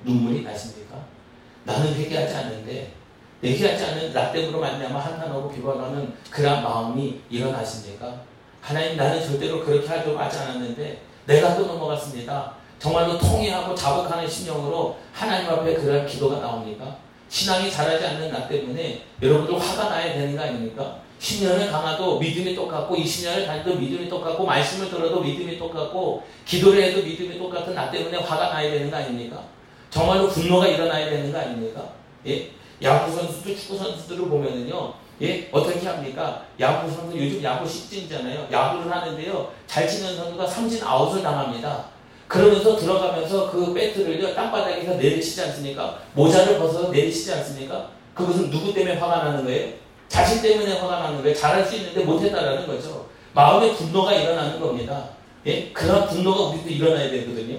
눈물이 0.05 0.42
나십니까? 0.42 0.97
나는 1.64 1.94
회개하지 1.94 2.35
않는데 2.35 2.92
회개하지 3.42 3.85
않는 3.85 4.12
나 4.12 4.33
때문에 4.33 4.59
만나면 4.59 4.97
한탄하고 4.97 5.51
비관하는 5.51 6.14
그런 6.31 6.62
마음이 6.62 7.20
일어나십니까? 7.31 8.23
하나님 8.61 8.97
나는 8.97 9.23
절대로 9.23 9.62
그렇게 9.64 9.87
하려고 9.87 10.18
하지 10.18 10.38
않았는데 10.38 11.03
내가 11.27 11.57
또 11.57 11.66
넘어갔습니다. 11.66 12.55
정말로 12.79 13.18
통회하고 13.18 13.75
자복하는 13.75 14.29
심령으로 14.29 14.99
하나님 15.12 15.49
앞에 15.51 15.75
그런 15.75 16.07
기도가 16.07 16.40
나옵니까? 16.40 16.97
신앙이 17.29 17.70
자라지 17.70 18.07
않는 18.07 18.31
나 18.31 18.47
때문에 18.47 19.05
여러분들 19.20 19.59
화가 19.59 19.88
나야 19.88 20.12
되는 20.14 20.37
거 20.37 20.42
아닙니까? 20.42 20.99
10년을 21.20 21.70
강화도 21.70 22.18
믿음이 22.18 22.55
똑같고 22.55 22.96
20년을 22.96 23.46
다녀도 23.46 23.74
믿음이 23.74 24.09
똑같고 24.09 24.44
말씀을 24.44 24.90
들어도 24.90 25.20
믿음이 25.20 25.59
똑같고 25.59 26.22
기도를 26.44 26.83
해도 26.83 27.03
믿음이 27.03 27.38
똑같은 27.38 27.74
나 27.74 27.90
때문에 27.90 28.18
화가 28.18 28.48
나야 28.48 28.70
되는 28.70 28.90
거 28.90 28.96
아닙니까? 28.96 29.42
정말로 29.90 30.29
분노가 30.29 30.66
일어나야 30.66 31.09
되는 31.09 31.33
거 31.33 31.38
아닙니까? 31.38 31.83
예? 32.27 32.50
야구 32.83 33.14
선수들 33.14 33.57
축구 33.57 33.79
선수들을 33.79 34.29
보면은요. 34.29 34.94
예? 35.22 35.48
어떻게 35.53 35.87
합니까? 35.87 36.44
야구 36.59 36.90
선수 36.90 37.16
요즘 37.16 37.42
야구 37.42 37.68
시즌이잖아요. 37.68 38.48
야구를 38.50 38.90
하는데요. 38.90 39.53
잘 39.66 39.88
치는 39.88 40.16
선수가 40.16 40.46
삼진 40.46 40.83
아웃을 40.83 41.22
당합니다. 41.22 41.85
그러면서 42.27 42.77
들어가면서 42.77 43.50
그 43.50 43.72
배트를요 43.72 44.35
땅바닥에서 44.35 44.94
내리시지 44.94 45.40
않습니까? 45.42 45.98
모자를 46.14 46.59
벗어서 46.59 46.90
내리시지 46.90 47.33
않습니까? 47.33 47.90
그것은 48.14 48.50
누구 48.50 48.72
때문에 48.72 48.96
화가 48.96 49.24
나는 49.24 49.44
거예요? 49.44 49.84
자신 50.09 50.43
때문에 50.43 50.79
화가 50.79 50.99
나는 51.01 51.23
거예요. 51.23 51.35
잘할 51.35 51.64
수 51.64 51.77
있는데 51.77 52.05
못했다라는 52.05 52.67
거죠. 52.67 53.07
마음의 53.33 53.75
분노가 53.75 54.12
일어나는 54.12 54.61
겁니다. 54.61 55.09
예? 55.47 55.71
그런 55.73 56.07
분노가 56.07 56.51
우리도 56.51 56.69
일어나야 56.69 57.11
되거든요. 57.11 57.59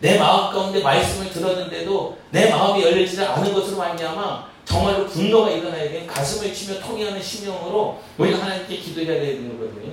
내 0.00 0.18
마음 0.18 0.52
가운데 0.52 0.82
말씀을 0.82 1.30
들었는데도 1.30 2.18
내 2.30 2.50
마음이 2.50 2.82
열리지 2.82 3.20
않은 3.22 3.54
것으로 3.54 3.78
말미암아 3.78 4.46
정말로 4.64 5.06
분노가 5.06 5.50
일어나야 5.50 5.90
되는 5.90 6.06
가슴을 6.06 6.52
치며 6.52 6.80
통해하는 6.80 7.22
심령으로 7.22 7.98
우리가 8.18 8.42
하나님께 8.44 8.76
기도해야 8.76 9.20
되는 9.20 9.58
거거든요. 9.58 9.92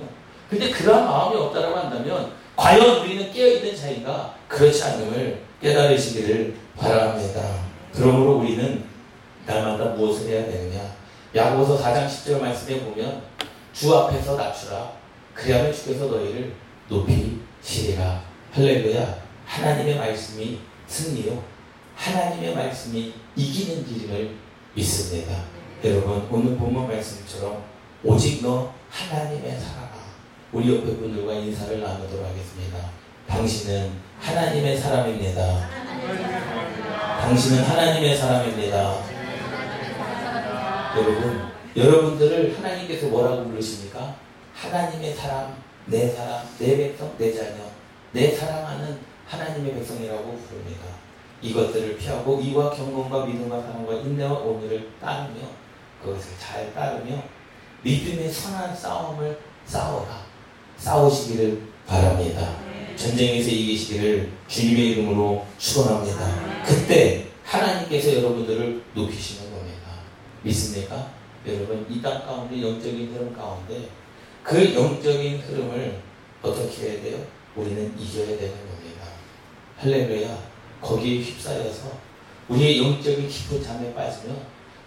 근데 0.50 0.70
그러한 0.70 1.04
마음이 1.06 1.36
없다라고 1.36 1.76
한다면 1.76 2.32
과연 2.54 3.00
우리는 3.00 3.32
깨어있는 3.32 3.74
자인가? 3.74 4.34
그렇지 4.46 4.82
않음을 4.84 5.40
깨달으시기를 5.62 6.54
바랍니다. 6.76 7.64
그러므로 7.92 8.38
우리는 8.38 8.84
날마다 9.46 9.84
무엇을 9.94 10.28
해야 10.28 10.44
되느냐? 10.44 10.80
야고보서 11.34 11.82
4장 11.82 12.06
10절 12.06 12.40
말씀에 12.40 12.80
보면 12.80 13.22
주 13.72 13.94
앞에서 13.94 14.36
낮추라. 14.36 14.92
그리하면 15.34 15.72
주께서 15.72 16.06
너희를 16.06 16.54
높이시리라. 16.88 18.22
할렐루야. 18.52 19.16
하나님의 19.44 19.96
말씀이 19.98 20.60
승리요. 20.86 21.42
하나님의 21.96 22.54
말씀이 22.54 23.14
이기는 23.34 23.84
길임을 23.84 24.36
믿습니다. 24.74 25.42
여러분 25.84 26.26
오늘 26.30 26.56
본문 26.56 26.86
말씀처럼 26.88 27.62
오직 28.04 28.42
너 28.42 28.72
하나님의 28.90 29.58
사랑아 29.58 29.90
우리 30.52 30.74
옆에 30.74 30.84
분들과 30.96 31.32
인사를 31.34 31.80
나누도록 31.80 32.26
하겠습니다. 32.26 32.78
당신은 33.26 33.90
하나님의 34.20 34.78
사람입니다. 34.78 35.68
당신은 37.20 37.64
하나님의 37.64 38.16
사람입니다. 38.16 39.23
여러분 40.96 41.54
여러분들을 41.76 42.56
하나님께서 42.56 43.08
뭐라고 43.08 43.48
부르십니까? 43.48 44.14
하나님의 44.54 45.14
사람, 45.14 45.56
내 45.86 46.08
사람, 46.08 46.46
내 46.58 46.76
백성, 46.76 47.12
내 47.18 47.32
자녀, 47.32 47.64
내 48.12 48.30
사랑하는 48.30 48.98
하나님의 49.26 49.74
백성이라고 49.74 50.22
부릅니다. 50.22 50.84
이것들을 51.42 51.98
피하고 51.98 52.40
이와 52.40 52.70
경건과 52.70 53.26
믿음과 53.26 53.60
사랑과 53.60 53.92
인내와 53.92 54.38
오늘을 54.38 54.90
따르며 55.00 55.40
그것을 56.00 56.30
잘 56.38 56.72
따르며 56.72 57.22
믿음의 57.82 58.30
선한 58.30 58.76
싸움을 58.76 59.38
싸워라. 59.66 60.24
싸우시기를 60.76 61.60
바랍니다. 61.86 62.56
전쟁에서 62.96 63.50
이기시기를 63.50 64.30
주님의 64.46 64.90
이름으로 64.90 65.44
축원합니다. 65.58 66.64
그때 66.64 67.26
하나님께서 67.44 68.14
여러분들을 68.16 68.82
높이시는. 68.94 69.53
믿습니까? 70.44 71.10
여러분 71.46 71.86
이 71.90 72.00
땅 72.00 72.24
가운데 72.24 72.60
영적인 72.62 73.12
흐름 73.12 73.32
가운데 73.34 73.88
그 74.42 74.74
영적인 74.74 75.40
흐름을 75.40 76.00
어떻게 76.42 76.90
해야 76.90 77.02
돼요? 77.02 77.18
우리는 77.56 77.98
이겨야 77.98 78.26
되는 78.26 78.50
겁니다. 78.68 79.04
할렐루야. 79.78 80.38
거기에 80.80 81.20
휩싸여서 81.22 81.90
우리의 82.48 82.78
영적인 82.82 83.26
깊은 83.28 83.62
잠에 83.62 83.94
빠지면 83.94 84.36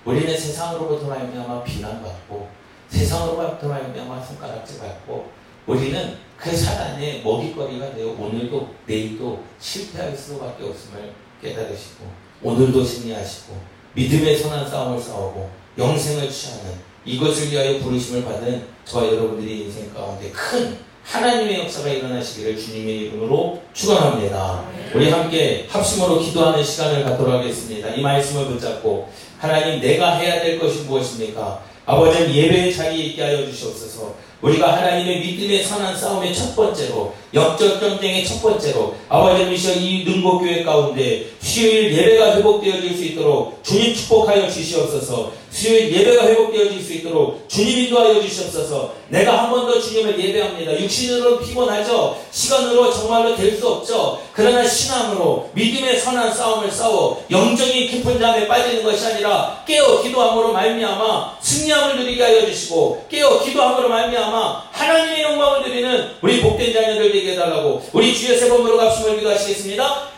우리는 0.05 0.37
세상으로부터 0.37 1.07
말미암아 1.07 1.63
비난받고 1.63 2.47
세상으로부터 2.87 3.67
말미암아 3.67 4.23
손가락질 4.23 4.79
받고 4.79 5.31
우리는 5.65 6.17
그 6.37 6.55
사단의 6.55 7.23
먹이거리가 7.23 7.95
되어 7.95 8.09
오늘도 8.09 8.73
내일도 8.85 9.43
실패할 9.59 10.15
수밖에 10.15 10.63
없음을 10.65 11.11
깨달으시고 11.41 12.05
오늘도 12.43 12.83
승리하시고 12.83 13.76
믿음의 13.97 14.37
선한 14.37 14.69
싸움을 14.69 15.01
싸우고 15.01 15.49
영생을 15.75 16.29
취하는 16.29 16.71
이것을 17.03 17.51
위하여 17.51 17.79
부르심을 17.79 18.23
받은 18.23 18.63
저와 18.85 19.07
여러분들의 19.07 19.61
인생 19.61 19.91
가운데 19.91 20.29
큰 20.29 20.77
하나님의 21.03 21.61
역사가 21.61 21.89
일어나시기를 21.89 22.57
주님의 22.57 22.97
이름으로 22.97 23.59
축원합니다. 23.73 24.65
우리 24.93 25.09
함께 25.09 25.65
합심으로 25.67 26.19
기도하는 26.19 26.63
시간을 26.63 27.05
갖도록 27.05 27.33
하겠습니다. 27.33 27.89
이 27.89 28.01
말씀을 28.01 28.47
붙잡고 28.47 29.09
하나님 29.39 29.81
내가 29.81 30.17
해야 30.17 30.41
될 30.41 30.59
것이 30.59 30.81
무엇입니까? 30.81 31.63
아버지 31.85 32.19
예배의 32.19 32.75
자리에 32.75 33.05
있게 33.05 33.23
하여 33.23 33.45
주시옵소서. 33.45 34.13
우리가 34.41 34.77
하나님의 34.77 35.19
믿음의 35.21 35.63
선한 35.63 35.97
싸움의 35.97 36.33
첫 36.33 36.55
번째로 36.55 37.13
영적 37.33 37.79
경쟁의 37.79 38.25
첫 38.25 38.41
번째로 38.41 38.95
아버지 39.09 39.45
미셔 39.45 39.73
이 39.73 40.03
능곡교회 40.03 40.63
가운데 40.63 41.25
수요일 41.39 41.91
예배가 41.91 42.37
회복되어질 42.37 42.95
수 42.95 43.03
있도록 43.05 43.59
주님 43.63 43.95
축복하여 43.95 44.49
주시옵소서 44.49 45.31
수요일 45.57 45.91
예배가 45.91 46.27
회복되어질 46.27 46.83
수 46.83 46.93
있도록 46.93 47.43
주님 47.49 47.79
인도하여 47.85 48.21
주시옵소서. 48.21 48.93
내가 49.09 49.43
한 49.45 49.49
번 49.49 49.65
더 49.65 49.79
주님을 49.81 50.19
예배합니다. 50.19 50.79
육신으로 50.79 51.39
피곤하죠? 51.39 52.15
시간으로 52.31 52.93
정말로 52.93 53.35
될 53.35 53.57
수 53.57 53.67
없죠? 53.67 54.21
그러나 54.33 54.63
신앙으로 54.67 55.49
믿음의 55.53 55.99
선한 55.99 56.31
싸움을 56.31 56.69
싸워 56.71 57.23
영적인 57.31 57.87
깊은 57.89 58.19
잠에 58.19 58.47
빠지는 58.47 58.83
것이 58.83 59.03
아니라 59.07 59.63
깨어 59.65 60.03
기도함으로 60.03 60.53
말미암아 60.53 61.37
승리함을 61.41 61.97
누리게 62.03 62.21
하여 62.21 62.45
주시고 62.45 63.05
깨어 63.09 63.41
기도함으로 63.43 63.89
말미암아 63.89 64.63
하나님의 64.71 65.21
영광을 65.23 65.61
누리는 65.67 66.09
우리 66.21 66.39
복된 66.41 66.71
자녀들 66.71 67.11
되게 67.11 67.31
해달라고 67.31 67.81
우리 67.93 68.13
주의 68.15 68.37
세 68.37 68.47
번으로 68.47 68.77
갑심을 68.77 69.17
기도하시겠습니다. 69.17 70.09